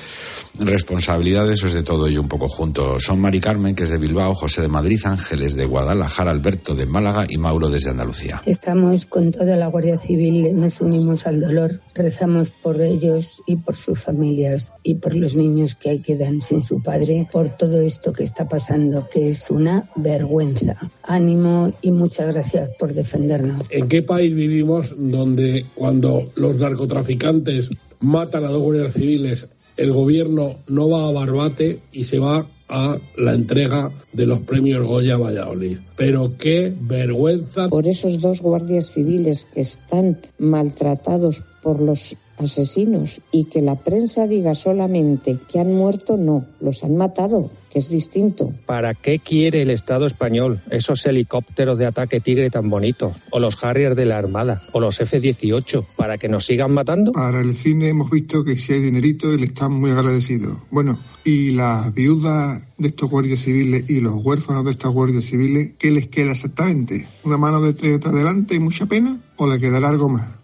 [0.59, 2.99] responsabilidades o es de todo y un poco junto.
[3.01, 6.87] Son Mari Carmen, que es de Bilbao, José de Madrid, Ángeles de Guadalajara, Alberto de
[6.87, 8.43] Málaga y Mauro desde Andalucía.
[8.47, 13.77] Estamos con toda la Guardia Civil, nos unimos al dolor, rezamos por ellos y por
[13.77, 18.13] sus familias y por los niños que ahí quedan sin su padre, por todo esto
[18.13, 20.77] que está pasando, que es una vergüenza.
[21.03, 23.65] Ánimo y muchas gracias por defendernos.
[23.71, 30.57] ¿En qué país vivimos donde cuando los narcotraficantes matan a dos guardias civiles, el gobierno
[30.69, 35.79] no va a Barbate y se va a la entrega de los premios Goya Valladolid?
[35.97, 37.69] Pero qué vergüenza.
[37.69, 44.27] por esos dos guardias civiles que están maltratados por los asesinos y que la prensa
[44.27, 48.53] diga solamente que han muerto, no, los han matado, que es distinto.
[48.67, 53.17] ¿Para qué quiere el Estado español esos helicópteros de ataque tigre tan bonitos?
[53.31, 54.63] ¿O los Harriers de la Armada?
[54.73, 55.87] ¿O los F-18?
[55.97, 57.13] ¿Para que nos sigan matando?
[57.13, 60.63] Para el cine hemos visto que si hay dinerito, él está muy agradecido.
[60.71, 65.73] Bueno, y las viudas de estos guardias civiles y los huérfanos de estos guardias civiles,
[65.79, 67.07] ¿qué les queda exactamente?
[67.25, 69.19] ¿Una mano de tres otra delante y mucha pena?
[69.37, 70.42] ¿O le quedará algo más?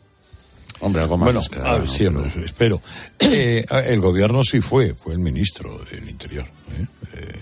[0.81, 1.27] Hombre, algo más.
[1.27, 2.31] Bueno, les quedará, a ver, ¿no?
[2.31, 2.81] sí, espero.
[3.21, 6.87] Eh, el gobierno sí fue, fue el ministro del Interior, ¿eh?
[7.15, 7.39] Eh,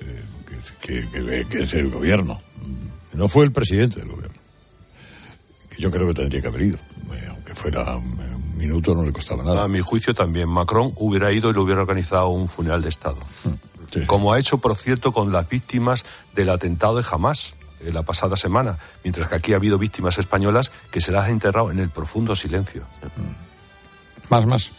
[0.00, 0.22] eh,
[0.80, 2.40] que, que- que es el gobierno.
[3.12, 4.34] No fue el presidente del gobierno.
[5.70, 6.78] Que yo creo que tendría que haber ido.
[7.12, 8.16] Eh, aunque fuera un
[8.56, 9.64] un minuto, no le costaba nada.
[9.64, 13.18] A mi juicio también Macron hubiera ido y le hubiera organizado un funeral de Estado.
[14.06, 18.36] Como ha hecho, por cierto, con las víctimas del atentado de Hamas eh, la pasada
[18.36, 21.90] semana, mientras que aquí ha habido víctimas españolas que se las ha enterrado en el
[21.90, 22.86] profundo silencio.
[24.28, 24.70] Más, más.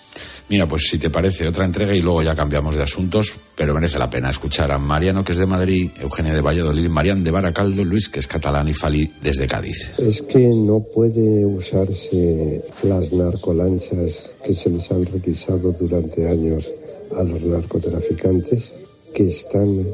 [0.49, 3.99] Mira, pues si te parece otra entrega y luego ya cambiamos de asuntos, pero merece
[3.99, 7.83] la pena escuchar a Mariano, que es de Madrid, Eugenia de Valladolid, Marian de Baracaldo,
[7.83, 9.91] Luis, que es catalán y Fali desde Cádiz.
[9.99, 16.69] Es que no puede usarse las narcolanchas que se les han requisado durante años
[17.17, 18.73] a los narcotraficantes
[19.13, 19.85] que están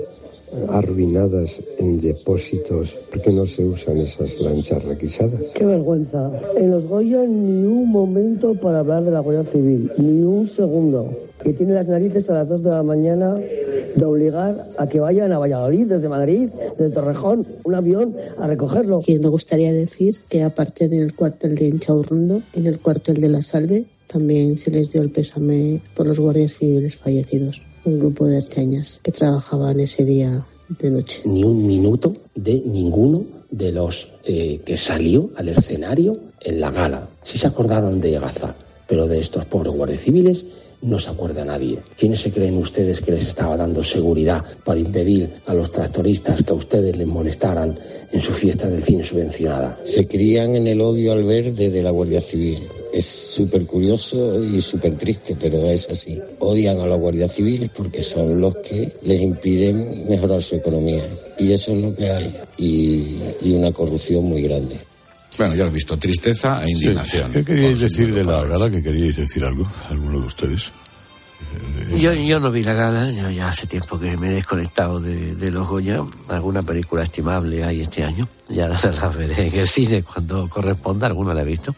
[0.69, 2.99] arruinadas en depósitos.
[3.11, 5.51] ¿Por qué no se usan esas lanchas requisadas?
[5.53, 6.31] Qué vergüenza.
[6.57, 11.09] En los Goya ni un momento para hablar de la Guardia Civil, ni un segundo.
[11.43, 15.31] Que tiene las narices a las 2 de la mañana de obligar a que vayan
[15.31, 18.99] a Valladolid desde Madrid, desde Torrejón, un avión a recogerlo.
[19.05, 23.41] Que me gustaría decir que aparte del cuartel de Inchaurrondo, en el cuartel de La
[23.41, 27.63] Salve también se les dio el pésame por los guardias civiles fallecidos.
[27.86, 31.21] Un grupo de archañas que trabajaban ese día de noche.
[31.25, 37.07] ni un minuto de ninguno de los eh, que salió al escenario en la gala.
[37.21, 38.55] Sí se acordaron de Gaza,
[38.88, 40.45] pero de estos pobres guardias civiles
[40.84, 41.79] no se acuerda nadie.
[41.97, 46.51] ¿Quiénes se creen ustedes que les estaba dando seguridad para impedir a los tractoristas que
[46.51, 47.77] a ustedes les molestaran
[48.11, 49.79] en su fiesta del cine subvencionada?
[49.84, 52.59] Se crían en el odio al verde de la Guardia Civil.
[52.93, 56.21] Es súper curioso y súper triste, pero es así.
[56.39, 61.03] Odian a los guardias civiles porque son los que les impiden mejorar su economía.
[61.39, 62.36] Y eso es lo que hay.
[62.57, 64.75] Y, y una corrupción muy grande.
[65.38, 67.31] Bueno, ya has visto, tristeza e indignación.
[67.31, 68.69] ¿Qué queríais decir de la gala?
[68.69, 69.69] ¿Que queríais decir algo?
[69.89, 70.71] ¿Alguno de ustedes?
[71.97, 75.36] Yo, yo no vi la gala, yo ya hace tiempo que me he desconectado de,
[75.36, 76.03] de los Goya.
[76.29, 78.27] Alguna película estimable hay este año.
[78.49, 81.75] Ya la, la veré en el cine cuando corresponda, alguna la he visto.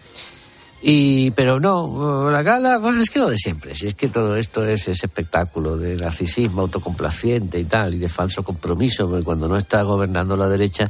[0.81, 3.73] Y, pero no, la gala, bueno, es que lo de siempre.
[3.73, 8.07] Si es que todo esto es ese espectáculo de narcisismo autocomplaciente y tal, y de
[8.07, 10.85] falso compromiso, porque cuando no está gobernando la derecha,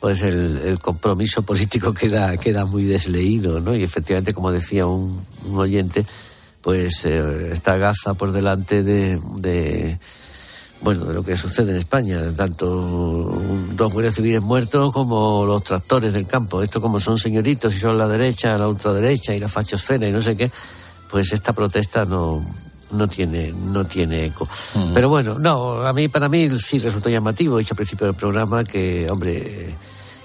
[0.00, 3.76] pues el, compromiso político queda, queda muy desleído, ¿no?
[3.76, 5.24] Y efectivamente, como decía un,
[5.54, 6.04] oyente,
[6.62, 9.98] pues eh, está Gaza por delante de, de,
[10.80, 12.66] bueno, de lo que sucede en España, tanto
[13.72, 16.62] dos guardias civiles muertos como los tractores del campo.
[16.62, 20.22] Esto como son señoritos y son la derecha, la ultraderecha y la fachosfera y no
[20.22, 20.50] sé qué,
[21.10, 22.42] pues esta protesta no
[22.92, 24.48] no tiene no tiene eco.
[24.94, 28.16] Pero bueno, no, a mí para mí sí resultó llamativo, he dicho al principio del
[28.16, 29.74] programa que, hombre,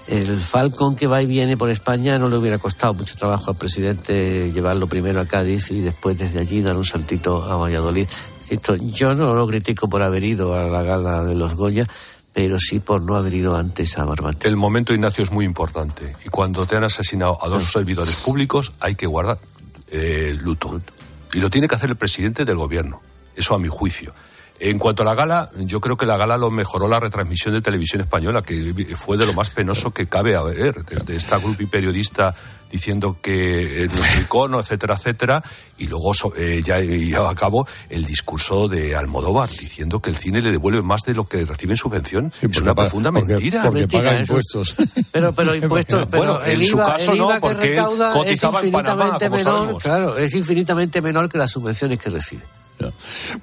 [0.08, 3.56] el Falcon que va y viene por España no le hubiera costado mucho trabajo al
[3.56, 8.06] presidente llevarlo primero a Cádiz y después desde allí dar un saltito a Valladolid.
[8.48, 11.84] Esto, yo no lo critico por haber ido a la gala de los Goya,
[12.32, 14.46] pero sí por no haber ido antes a Barbate.
[14.46, 16.14] El momento, Ignacio, es muy importante.
[16.24, 19.38] Y cuando te han asesinado a dos servidores públicos, hay que guardar
[19.90, 20.80] eh, luto.
[21.32, 23.00] Y lo tiene que hacer el presidente del gobierno.
[23.34, 24.14] Eso a mi juicio.
[24.58, 27.60] En cuanto a la gala, yo creo que la gala lo mejoró la retransmisión de
[27.60, 31.66] televisión española, que fue de lo más penoso que cabe haber, desde esta grupo y
[31.66, 32.34] periodista
[32.72, 35.42] diciendo que eh, no es icono, etcétera, etcétera,
[35.78, 40.16] y luego so- eh, ya lleva a cabo el discurso de Almodóvar, diciendo que el
[40.16, 42.32] cine le devuelve más de lo que recibe en subvención.
[42.40, 43.62] es una paga- profunda porque- mentira.
[43.62, 44.74] porque paga impuestos.
[45.12, 48.58] Pero, pero impuestos, pero Bueno, el en su IVA, caso el no, porque él cotizaba
[48.60, 49.82] es en Panamá, como menor, sabemos.
[49.82, 52.42] claro, es infinitamente menor que las subvenciones que recibe.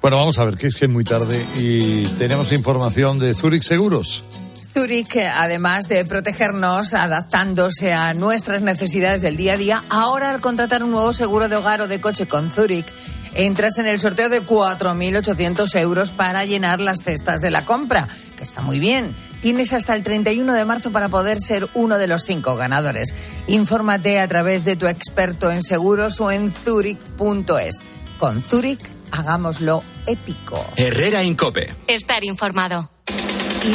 [0.00, 3.62] Bueno, vamos a ver, que es que es muy tarde y tenemos información de Zurich
[3.62, 4.24] Seguros.
[4.72, 10.82] Zurich, además de protegernos adaptándose a nuestras necesidades del día a día, ahora al contratar
[10.82, 12.86] un nuevo seguro de hogar o de coche con Zurich,
[13.34, 18.42] entras en el sorteo de 4.800 euros para llenar las cestas de la compra, que
[18.42, 19.14] está muy bien.
[19.42, 23.14] Tienes hasta el 31 de marzo para poder ser uno de los cinco ganadores.
[23.46, 27.84] Infórmate a través de tu experto en seguros o en zurich.es.
[28.18, 28.80] Con Zurich,
[29.18, 30.62] hagámoslo épico.
[30.76, 31.74] Herrera Incope.
[31.86, 32.93] Estar informado.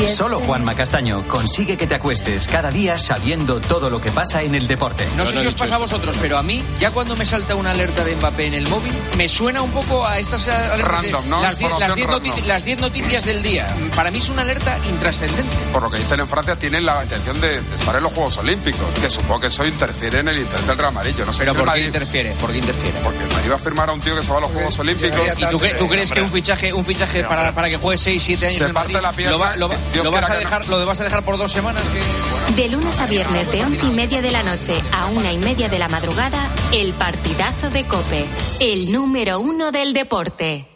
[0.07, 4.53] Solo Juanma Castaño consigue que te acuestes cada día sabiendo todo lo que pasa en
[4.53, 5.03] el deporte.
[5.17, 7.71] No sé si os pasa a vosotros, pero a mí, ya cuando me salta una
[7.71, 11.29] alerta de Mbappé en el móvil, me suena un poco a estas alertas Random, de
[11.29, 11.41] ¿no?
[11.41, 12.33] las, die- las Información diez random.
[12.35, 13.67] noti- las 10 noticias del día.
[13.95, 15.55] Para mí es una alerta intrascendente.
[15.73, 18.87] Por lo que dicen en Francia, tienen la intención de estar en los Juegos Olímpicos,
[19.01, 21.13] que supongo que eso interfiere en el interés del Real Madrid.
[21.17, 22.31] Yo no sé Pero si ¿por qué Madrid- interfiere?
[22.39, 22.99] ¿Por qué interfiere?
[23.03, 24.77] Porque el Madrid va a firmar a un tío que se va a los Juegos
[24.79, 25.19] Olímpicos.
[25.37, 28.21] ¿Y tú, cre- tú crees que un fichaje, un fichaje para, para que juegue 6,
[28.23, 30.11] 7 años Se en el parte Madrid, la pierna, lo, va- lo va- Dios lo
[30.11, 31.83] vas a dejar, lo vas a dejar por dos semanas?
[31.89, 32.61] Que...
[32.61, 35.69] De lunes a viernes de once y media de la noche a una y media
[35.69, 38.25] de la madrugada, el partidazo de Cope,
[38.59, 40.67] el número uno del deporte.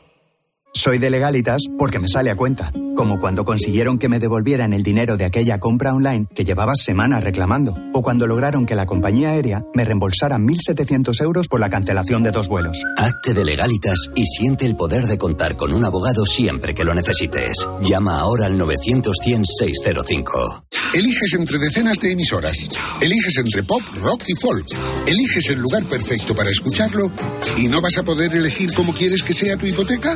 [0.73, 4.83] Soy de legalitas porque me sale a cuenta, como cuando consiguieron que me devolvieran el
[4.83, 9.31] dinero de aquella compra online que llevaba semanas reclamando, o cuando lograron que la compañía
[9.31, 12.83] aérea me reembolsara 1.700 euros por la cancelación de dos vuelos.
[12.97, 16.93] Hazte de legalitas y siente el poder de contar con un abogado siempre que lo
[16.93, 17.67] necesites.
[17.81, 20.65] Llama ahora al 900 100 605.
[20.93, 22.67] Eliges entre decenas de emisoras.
[23.01, 24.67] Eliges entre pop, rock y folk.
[25.07, 27.09] Eliges el lugar perfecto para escucharlo
[27.57, 30.15] y no vas a poder elegir cómo quieres que sea tu hipoteca.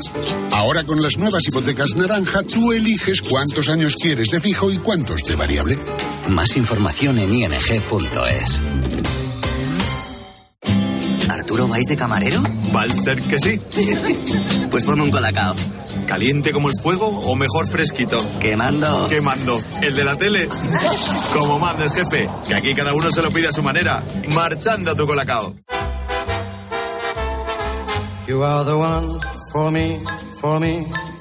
[0.51, 5.21] Ahora con las nuevas hipotecas naranja, tú eliges cuántos años quieres de fijo y cuántos
[5.23, 5.77] de variable.
[6.29, 8.61] Más información en ing.es.
[11.29, 12.43] ¿Arturo vais de camarero?
[12.75, 13.61] Va a ser que sí.
[14.69, 15.55] Pues ponme un colacao.
[16.05, 18.19] ¿Caliente como el fuego o mejor fresquito?
[18.39, 19.07] Quemando.
[19.07, 19.61] Quemando.
[19.81, 20.47] ¿El de la tele?
[21.33, 24.03] Como manda el jefe, que aquí cada uno se lo pide a su manera.
[24.29, 25.55] Marchando a tu colacao.
[28.27, 29.07] You are the one
[29.53, 29.97] for me,
[30.41, 31.06] for me, for me,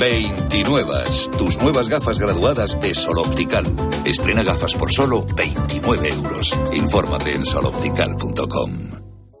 [0.00, 0.94] 29.
[1.36, 3.66] Tus nuevas gafas graduadas de Sol Optical.
[4.06, 6.58] Estrena gafas por solo 29 euros.
[6.72, 8.78] Infórmate en soloptical.com.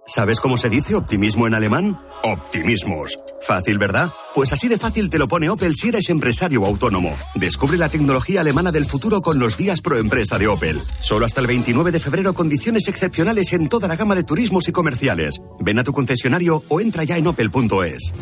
[0.06, 1.98] ¿Sabes cómo se dice optimismo en alemán?
[2.24, 3.18] Optimismos.
[3.40, 4.10] Fácil, ¿verdad?
[4.34, 7.16] Pues así de fácil te lo pone Opel si eres empresario autónomo.
[7.36, 10.78] Descubre la tecnología alemana del futuro con los días pro empresa de Opel.
[11.00, 14.72] Solo hasta el 29 de febrero condiciones excepcionales en toda la gama de turismos y
[14.72, 15.40] comerciales.
[15.60, 18.12] Ven a tu concesionario o entra ya en opel.es.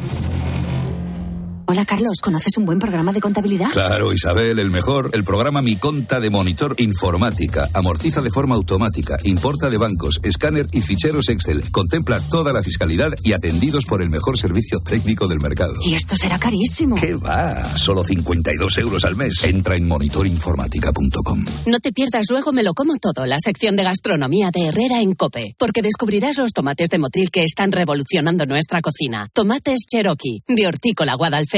[1.70, 3.68] Hola Carlos, ¿conoces un buen programa de contabilidad?
[3.70, 5.10] Claro, Isabel, el mejor.
[5.12, 7.68] El programa Mi Conta de Monitor Informática.
[7.74, 11.70] Amortiza de forma automática, importa de bancos, escáner y ficheros Excel.
[11.70, 15.74] Contempla toda la fiscalidad y atendidos por el mejor servicio técnico del mercado.
[15.84, 16.96] Y esto será carísimo.
[16.96, 17.62] ¿Qué va?
[17.76, 19.44] Solo 52 euros al mes.
[19.44, 21.44] Entra en monitorinformática.com.
[21.66, 25.14] No te pierdas luego Me lo como todo, la sección de gastronomía de Herrera en
[25.14, 29.28] Cope, porque descubrirás los tomates de Motril que están revolucionando nuestra cocina.
[29.34, 31.57] Tomates Cherokee, de Hortícola Guadalfeo.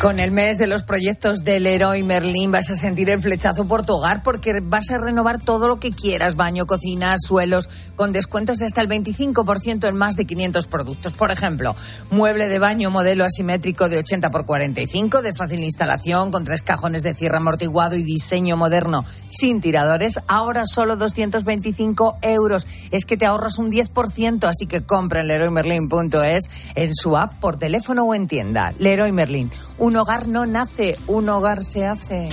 [0.00, 3.84] Con el mes de los proyectos del Leroy Merlin vas a sentir el flechazo por
[3.84, 8.56] tu hogar porque vas a renovar todo lo que quieras, baño, cocina, suelos, con descuentos
[8.56, 11.12] de hasta el 25% en más de 500 productos.
[11.12, 11.76] Por ejemplo,
[12.10, 17.02] mueble de baño modelo asimétrico de 80 x 45 de fácil instalación con tres cajones
[17.02, 22.66] de cierre amortiguado y diseño moderno sin tiradores, ahora solo 225 euros.
[22.90, 26.44] Es que te ahorras un 10%, así que compra en leroymerlin.es
[26.74, 28.72] en su app por teléfono o en tienda.
[28.78, 29.50] Leroy Merlin.
[29.80, 32.28] Un hogar no nace, un hogar se hace.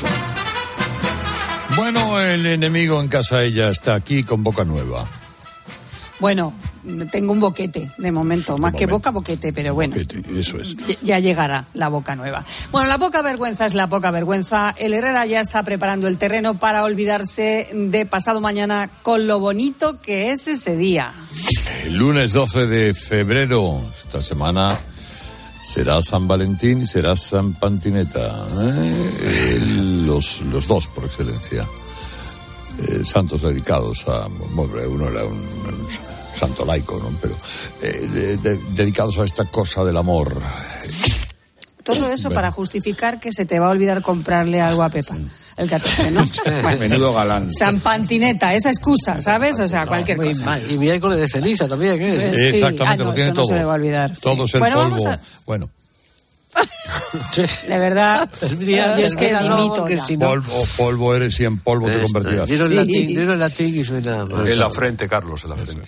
[1.75, 5.05] Bueno, el enemigo en casa ella está aquí con boca nueva.
[6.19, 6.53] Bueno,
[7.11, 9.95] tengo un boquete de momento, más que boca, boquete, pero bueno.
[9.95, 10.75] Eso es.
[10.75, 12.43] Ya- Ya llegará la boca nueva.
[12.71, 14.73] Bueno, la poca vergüenza es la poca vergüenza.
[14.77, 19.99] El Herrera ya está preparando el terreno para olvidarse de pasado mañana con lo bonito
[20.01, 21.13] que es ese día.
[21.83, 24.75] El lunes 12 de febrero, esta semana,
[25.73, 28.45] será San Valentín y será San Pantineta.
[28.61, 29.55] ¿eh?
[29.57, 31.67] El- los, los dos, por excelencia.
[32.87, 34.27] Eh, santos dedicados a.
[34.51, 35.87] Bueno, uno era un, un
[36.39, 37.09] santo laico, ¿no?
[37.21, 37.35] Pero.
[37.81, 40.33] eh, de- de- dedicados a esta cosa del amor.
[41.83, 45.15] Todo eso para justificar que se te va a olvidar comprarle algo a Pepa.
[45.57, 46.23] El 14, ¿no?
[46.61, 46.77] Bueno.
[46.79, 47.49] Menudo galán.
[47.51, 49.59] San Pantineta, esa excusa, ¿sabes?
[49.59, 50.45] O sea, cualquier Muy cosa.
[50.45, 50.71] mal.
[50.71, 52.15] Y miércoles de ceniza también, ¿qué?
[52.29, 52.45] Eh, sí.
[52.57, 53.45] Exactamente, Ah, no, lo tiene eso no todo.
[53.47, 54.21] se le va a olvidar, sí.
[54.21, 54.89] Todo es el Bueno, polvo.
[54.89, 55.69] vamos a- Bueno,
[57.67, 58.47] De verdad, yo
[59.05, 62.49] es que no, dimito si no- polvo, polvo eres y en polvo te convertirás.
[62.49, 64.23] Dilo en latín, dilo en latín y suena.
[64.45, 65.87] En la frente, Carlos, en la frente.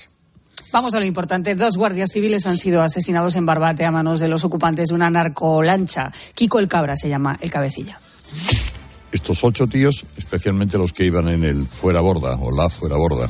[0.72, 1.56] Vamos a lo importante.
[1.56, 5.10] Dos guardias civiles han sido asesinados en Barbate a manos de los ocupantes de una
[5.10, 6.12] narcolancha.
[6.36, 8.00] Kiko el Cabra se llama el cabecilla.
[9.12, 13.30] Estos ocho tíos, especialmente los que iban en el fuera borda o la fuera borda,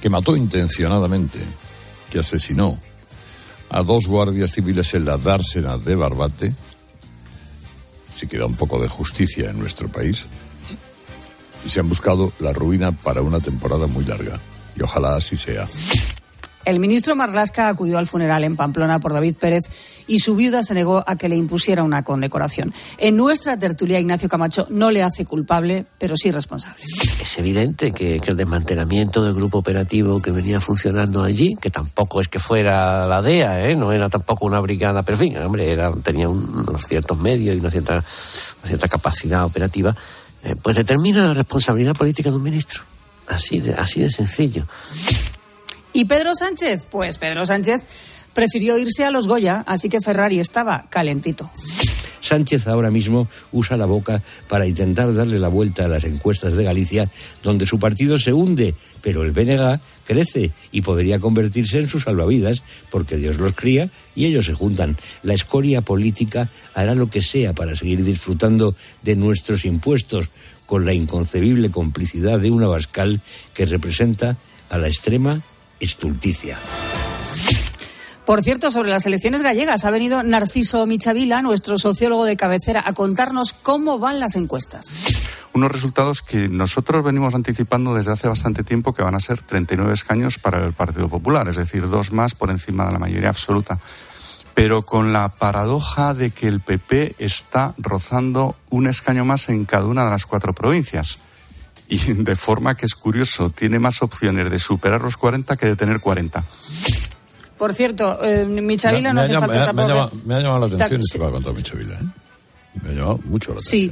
[0.00, 1.38] que mató intencionadamente,
[2.10, 2.78] que asesinó
[3.70, 6.54] a dos guardias civiles en la dársena de Barbate,
[8.14, 10.24] si queda un poco de justicia en nuestro país,
[11.64, 14.38] y se han buscado la ruina para una temporada muy larga.
[14.76, 15.66] Y ojalá así sea.
[16.68, 20.74] El ministro Marlasca acudió al funeral en Pamplona por David Pérez y su viuda se
[20.74, 22.74] negó a que le impusiera una condecoración.
[22.98, 26.82] En nuestra tertulia, Ignacio Camacho no le hace culpable, pero sí responsable.
[27.22, 32.28] Es evidente que, el desmantelamiento del grupo operativo que venía funcionando allí, que tampoco es
[32.28, 33.74] que fuera la DEA, ¿eh?
[33.74, 37.56] no era tampoco una brigada, pero en fin, hombre, era, tenía un- unos ciertos medios
[37.56, 38.04] y una cierta,
[38.90, 39.96] capacidad operativa,
[40.44, 42.82] eh, pues determina la responsabilidad política de un ministro.
[43.26, 44.66] Así así de sencillo.
[45.92, 46.86] ¿Y Pedro Sánchez?
[46.90, 47.84] Pues Pedro Sánchez
[48.32, 51.50] prefirió irse a los Goya, así que Ferrari estaba calentito.
[52.20, 56.64] Sánchez ahora mismo usa la boca para intentar darle la vuelta a las encuestas de
[56.64, 57.10] Galicia,
[57.42, 62.62] donde su partido se hunde, pero el BNG crece y podría convertirse en sus salvavidas,
[62.90, 64.96] porque Dios los cría y ellos se juntan.
[65.22, 70.28] La escoria política hará lo que sea para seguir disfrutando de nuestros impuestos,
[70.66, 73.22] con la inconcebible complicidad de una Bascal
[73.54, 74.36] que representa
[74.68, 75.42] a la extrema
[75.80, 76.58] estulticia.
[78.28, 82.92] Por cierto, sobre las elecciones gallegas ha venido Narciso Michavila, nuestro sociólogo de cabecera, a
[82.92, 85.06] contarnos cómo van las encuestas.
[85.54, 89.94] unos resultados que nosotros venimos anticipando desde hace bastante tiempo que van a ser 39
[89.94, 93.78] escaños para el Partido Popular, es decir, dos más por encima de la mayoría absoluta.
[94.52, 99.86] Pero con la paradoja de que el PP está rozando un escaño más en cada
[99.86, 101.18] una de las cuatro provincias.
[102.06, 105.76] Y de forma que es curioso, tiene más opciones de superar los 40 que de
[105.76, 106.44] tener 40.
[107.56, 109.88] Por cierto, eh, Michavila no ha hace llam- falta me ha- me ha tampoco.
[109.88, 112.04] llamado- que- me ha llamado la atención esto que ha contado Michavila, ¿eh?
[112.82, 113.86] Me ha llamado mucho la Sí,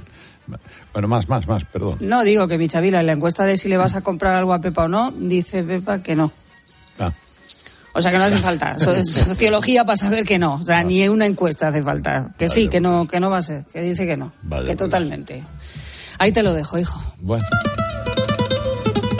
[0.47, 0.61] atención.
[0.93, 1.97] Bueno, más, más, más, perdón.
[2.01, 4.61] no digo que Michavila en la encuesta de si le vas a comprar algo a
[4.61, 6.31] Pepa o no, dice Pepa que no.
[7.01, 7.11] Ah.
[7.95, 8.77] O sea que no hace falta.
[9.03, 10.55] Sociología para saber que no.
[10.55, 12.29] O sea, ni una encuesta hace falta.
[12.39, 13.65] Que sí, que no, que no va a ser.
[13.73, 14.33] Que dice que no.
[14.43, 14.77] Vaya, que pues.
[14.77, 15.43] totalmente.
[16.19, 17.03] Ahí te lo dejo, hijo.
[17.21, 17.45] Bueno.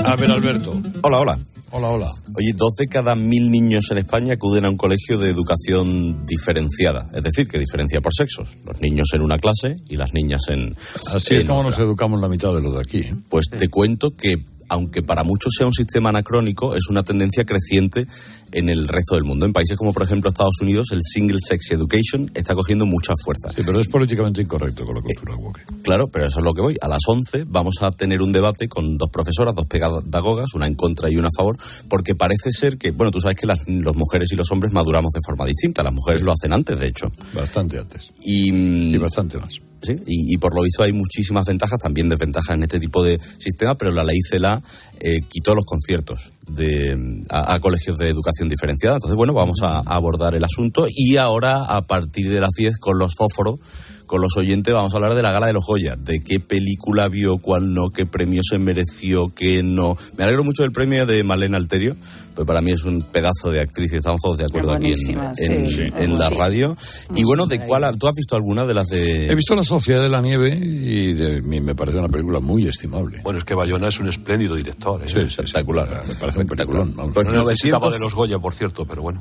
[0.07, 0.81] A ver, Alberto.
[1.03, 1.39] Hola, hola.
[1.73, 2.07] Hola, hola.
[2.37, 7.11] Oye, dos de cada mil niños en España acuden a un colegio de educación diferenciada,
[7.13, 8.57] es decir, que diferencia por sexos.
[8.65, 10.77] Los niños en una clase y las niñas en.
[11.13, 11.71] Así es como otra.
[11.71, 12.99] nos educamos la mitad de los de aquí.
[12.99, 13.15] ¿eh?
[13.29, 18.07] Pues te cuento que, aunque para muchos sea un sistema anacrónico, es una tendencia creciente
[18.53, 19.47] en el resto del mundo.
[19.47, 23.51] En países como, por ejemplo, Estados Unidos, el Single Sex Education está cogiendo mucha fuerza.
[23.55, 25.61] Sí, pero es políticamente incorrecto con la cultura woke.
[25.83, 26.77] Claro, pero eso es lo que voy.
[26.81, 30.75] A las 11 vamos a tener un debate con dos profesoras, dos pedagogas, una en
[30.75, 31.57] contra y una a favor,
[31.89, 35.13] porque parece ser que, bueno, tú sabes que las, las mujeres y los hombres maduramos
[35.13, 35.83] de forma distinta.
[35.83, 37.13] Las mujeres lo hacen antes, de hecho.
[37.35, 38.11] Bastante antes.
[38.25, 39.61] Y, Y bastante más.
[39.83, 43.77] Sí, y, por lo visto hay muchísimas ventajas, también desventajas en este tipo de sistema,
[43.77, 44.63] pero la ley CELA
[45.01, 48.97] eh, quitó los conciertos de, a, a colegios de educación diferenciada.
[48.97, 52.79] Entonces, bueno, vamos a, a abordar el asunto y ahora, a partir de las 10,
[52.79, 53.61] con los fósforos,
[54.07, 57.09] con los oyentes, vamos a hablar de la gala de los Goya, de qué película
[57.09, 59.97] vio, cuál no, qué premio se mereció, qué no.
[60.17, 61.97] Me alegro mucho del premio de Malena Alterio,
[62.35, 64.97] pero para mí es un pedazo de actriz y estamos todos de acuerdo aquí en,
[64.97, 66.77] sí, en la radio.
[67.15, 67.97] Y bueno, ¿de cuál?
[67.99, 69.29] ¿Tú has visto alguna de las de...?
[69.31, 72.67] He visto La Sociedad de la Nieve y de- me me parece una película muy
[72.69, 73.21] estimable.
[73.25, 75.03] Bueno, es que Bayona es un espléndido director.
[75.03, 75.09] ¿eh?
[75.09, 75.89] Sí, espectacular.
[76.07, 76.95] Me parece un peliculón.
[76.95, 77.13] vamos.
[77.15, 79.21] Pues no necesitaba 900 de los Goya, por cierto, pero bueno.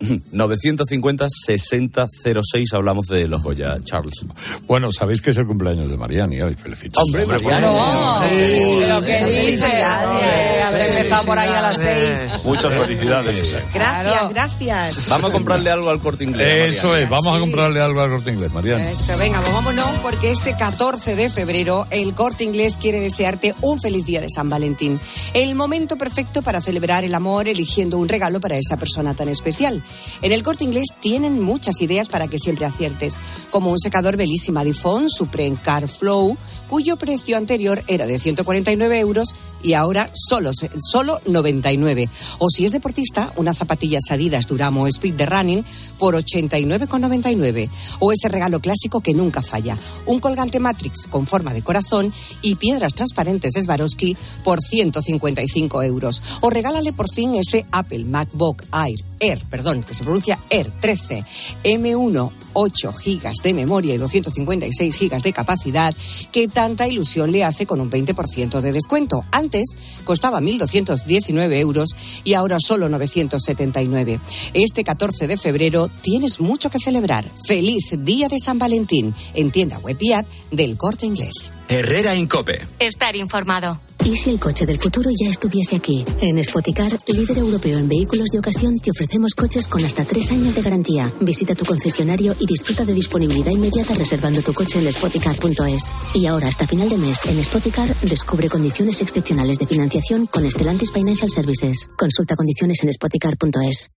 [0.00, 4.26] 950-6006 hablamos de los Goya, Charles.
[4.66, 6.54] Bueno, sabéis que es el cumpleaños de Mariani hoy.
[6.54, 7.22] Felicitaciones.
[7.22, 7.66] Hombre, Mariani.
[7.66, 9.62] No, pero ¿qué dices?
[9.62, 12.34] Hombre, habré empezado por ahí a las seis.
[12.44, 13.56] Muchas felicidades.
[13.72, 15.08] Gracias, gracias.
[15.08, 16.76] Vamos a comprarle algo al corte inglés.
[16.76, 18.84] Eso es, vamos a comprarle algo al corte inglés, Mariani.
[18.84, 23.80] Eso, venga, pues vámonos porque este 14 de febrero el Corte Inglés quiere desearte un
[23.80, 25.00] feliz día de San Valentín.
[25.32, 29.82] El momento perfecto para celebrar el amor eligiendo un regalo para esa persona tan especial.
[30.22, 33.18] En el Corte Inglés tienen muchas ideas para que siempre aciertes,
[33.50, 36.36] como un secador Bellissima Difon Supreme Car Flow,
[36.68, 39.34] cuyo precio anterior era de 149 euros
[39.66, 42.08] y ahora solo, solo 99.
[42.38, 45.64] O si es deportista, unas zapatillas Adidas Duramo Speed de Running
[45.98, 47.68] por 89,99.
[47.98, 52.12] O ese regalo clásico que nunca falla, un colgante Matrix con forma de corazón
[52.42, 56.22] y piedras transparentes Swarovski por 155 euros.
[56.42, 61.24] O regálale por fin ese Apple MacBook Air, Air, perdón, que se pronuncia Air 13,
[61.64, 65.94] M1, 8 gigas de memoria y 256 gigas de capacidad,
[66.30, 69.20] que tanta ilusión le hace con un 20% de descuento.
[69.32, 69.55] Antes
[70.04, 71.90] costaba 1.219 euros
[72.24, 74.20] y ahora solo 979.
[74.54, 77.30] Este 14 de febrero tienes mucho que celebrar.
[77.46, 81.52] Feliz Día de San Valentín en tienda web y app del Corte Inglés.
[81.68, 82.66] Herrera Incope.
[82.78, 83.80] Estar informado.
[84.06, 86.04] ¿Y si el coche del futuro ya estuviese aquí?
[86.20, 90.54] En Spoticar, líder europeo en vehículos de ocasión, te ofrecemos coches con hasta tres años
[90.54, 91.12] de garantía.
[91.20, 95.92] Visita tu concesionario y disfruta de disponibilidad inmediata reservando tu coche en spoticar.es.
[96.14, 100.92] Y ahora, hasta final de mes, en Spoticar, descubre condiciones excepcionales de financiación con Stellantis
[100.92, 101.88] Financial Services.
[101.96, 103.92] Consulta condiciones en spoticar.es.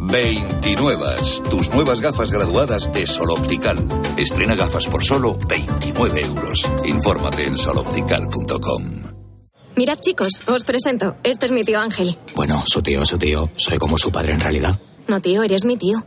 [0.00, 1.06] 29.
[1.50, 3.76] Tus nuevas gafas graduadas de Sol Optical.
[4.16, 6.70] Estrena gafas por solo 29 euros.
[6.84, 9.02] Infórmate en soloptical.com.
[9.76, 11.16] Mirad, chicos, os presento.
[11.24, 12.16] Este es mi tío Ángel.
[12.36, 13.50] Bueno, su tío, su tío.
[13.56, 14.78] Soy como su padre en realidad.
[15.08, 16.06] No, tío, eres mi tío.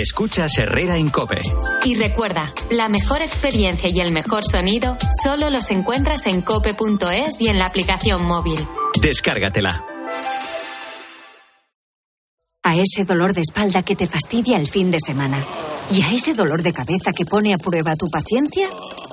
[0.00, 1.42] Escuchas Herrera Incope.
[1.84, 7.48] Y recuerda, la mejor experiencia y el mejor sonido solo los encuentras en cope.es y
[7.48, 8.58] en la aplicación móvil.
[9.02, 9.84] Descárgatela.
[12.62, 15.44] A ese dolor de espalda que te fastidia el fin de semana.
[15.92, 18.68] Y a ese dolor de cabeza que pone a prueba tu paciencia,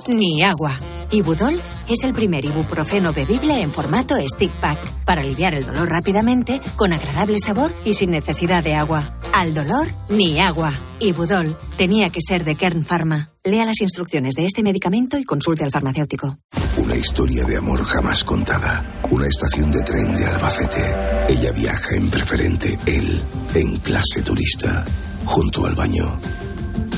[0.08, 0.74] ni agua.
[1.10, 6.60] Ibudol es el primer ibuprofeno bebible en formato stick pack para aliviar el dolor rápidamente,
[6.76, 9.17] con agradable sabor y sin necesidad de agua.
[9.38, 10.72] Al dolor, ni agua.
[10.98, 13.30] Ibudol tenía que ser de Kern Pharma.
[13.44, 16.38] Lea las instrucciones de este medicamento y consulte al farmacéutico.
[16.76, 19.00] Una historia de amor jamás contada.
[19.12, 20.92] Una estación de tren de Albacete.
[21.28, 23.22] Ella viaja en preferente, él
[23.54, 24.84] en clase turista,
[25.24, 26.18] junto al baño.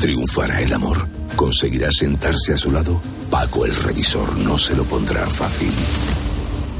[0.00, 1.06] ¿Triunfará el amor?
[1.36, 3.02] ¿Conseguirá sentarse a su lado?
[3.30, 5.74] Paco el revisor no se lo pondrá fácil.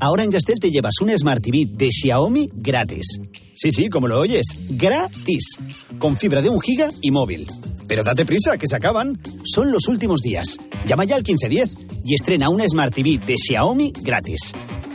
[0.00, 3.20] Ahora en Yastel te llevas un Smart TV de Xiaomi gratis.
[3.54, 5.58] Sí, sí, como lo oyes, gratis.
[5.98, 7.46] Con fibra de un giga y móvil.
[7.88, 9.20] Pero date prisa, que se acaban.
[9.44, 10.58] Son los últimos días.
[10.86, 14.52] Llama ya al 1510 y estrena una Smart TV de Xiaomi gratis.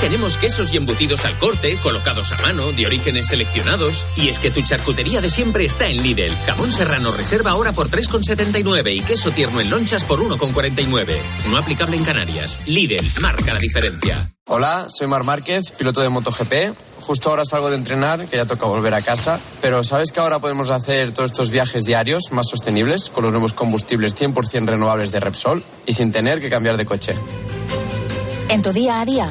[0.00, 4.06] Tenemos quesos y embutidos al corte, colocados a mano, de orígenes seleccionados.
[4.16, 6.34] Y es que tu charcutería de siempre está en Lidl.
[6.46, 11.18] Jamón serrano reserva ahora por 3,79 y queso tierno en lonchas por 1,49.
[11.50, 12.58] No aplicable en Canarias.
[12.64, 14.32] Lidl marca la diferencia.
[14.46, 16.74] Hola, soy Mar Márquez, piloto de MotoGP.
[17.00, 20.38] justo ahora salgo de entrenar, que ya toca volver a casa, pero ¿sabes que ahora
[20.38, 25.20] podemos hacer todos estos viajes diarios más sostenibles con los nuevos combustibles 100% renovables de
[25.20, 27.14] Repsol y sin tener que cambiar de coche?
[28.48, 29.30] En tu día a día,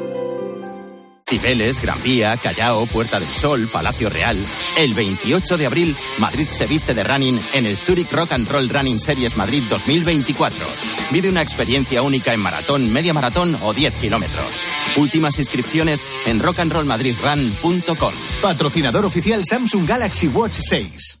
[1.31, 4.37] Cibeles, Gran Vía, Callao, Puerta del Sol, Palacio Real.
[4.75, 8.67] El 28 de abril, Madrid se viste de running en el Zurich Rock and Roll
[8.67, 10.65] Running Series Madrid 2024.
[11.09, 14.61] Vive una experiencia única en maratón, media maratón o 10 kilómetros.
[14.97, 18.13] Últimas inscripciones en rockandrollmadridrun.com.
[18.41, 21.20] Patrocinador oficial Samsung Galaxy Watch 6.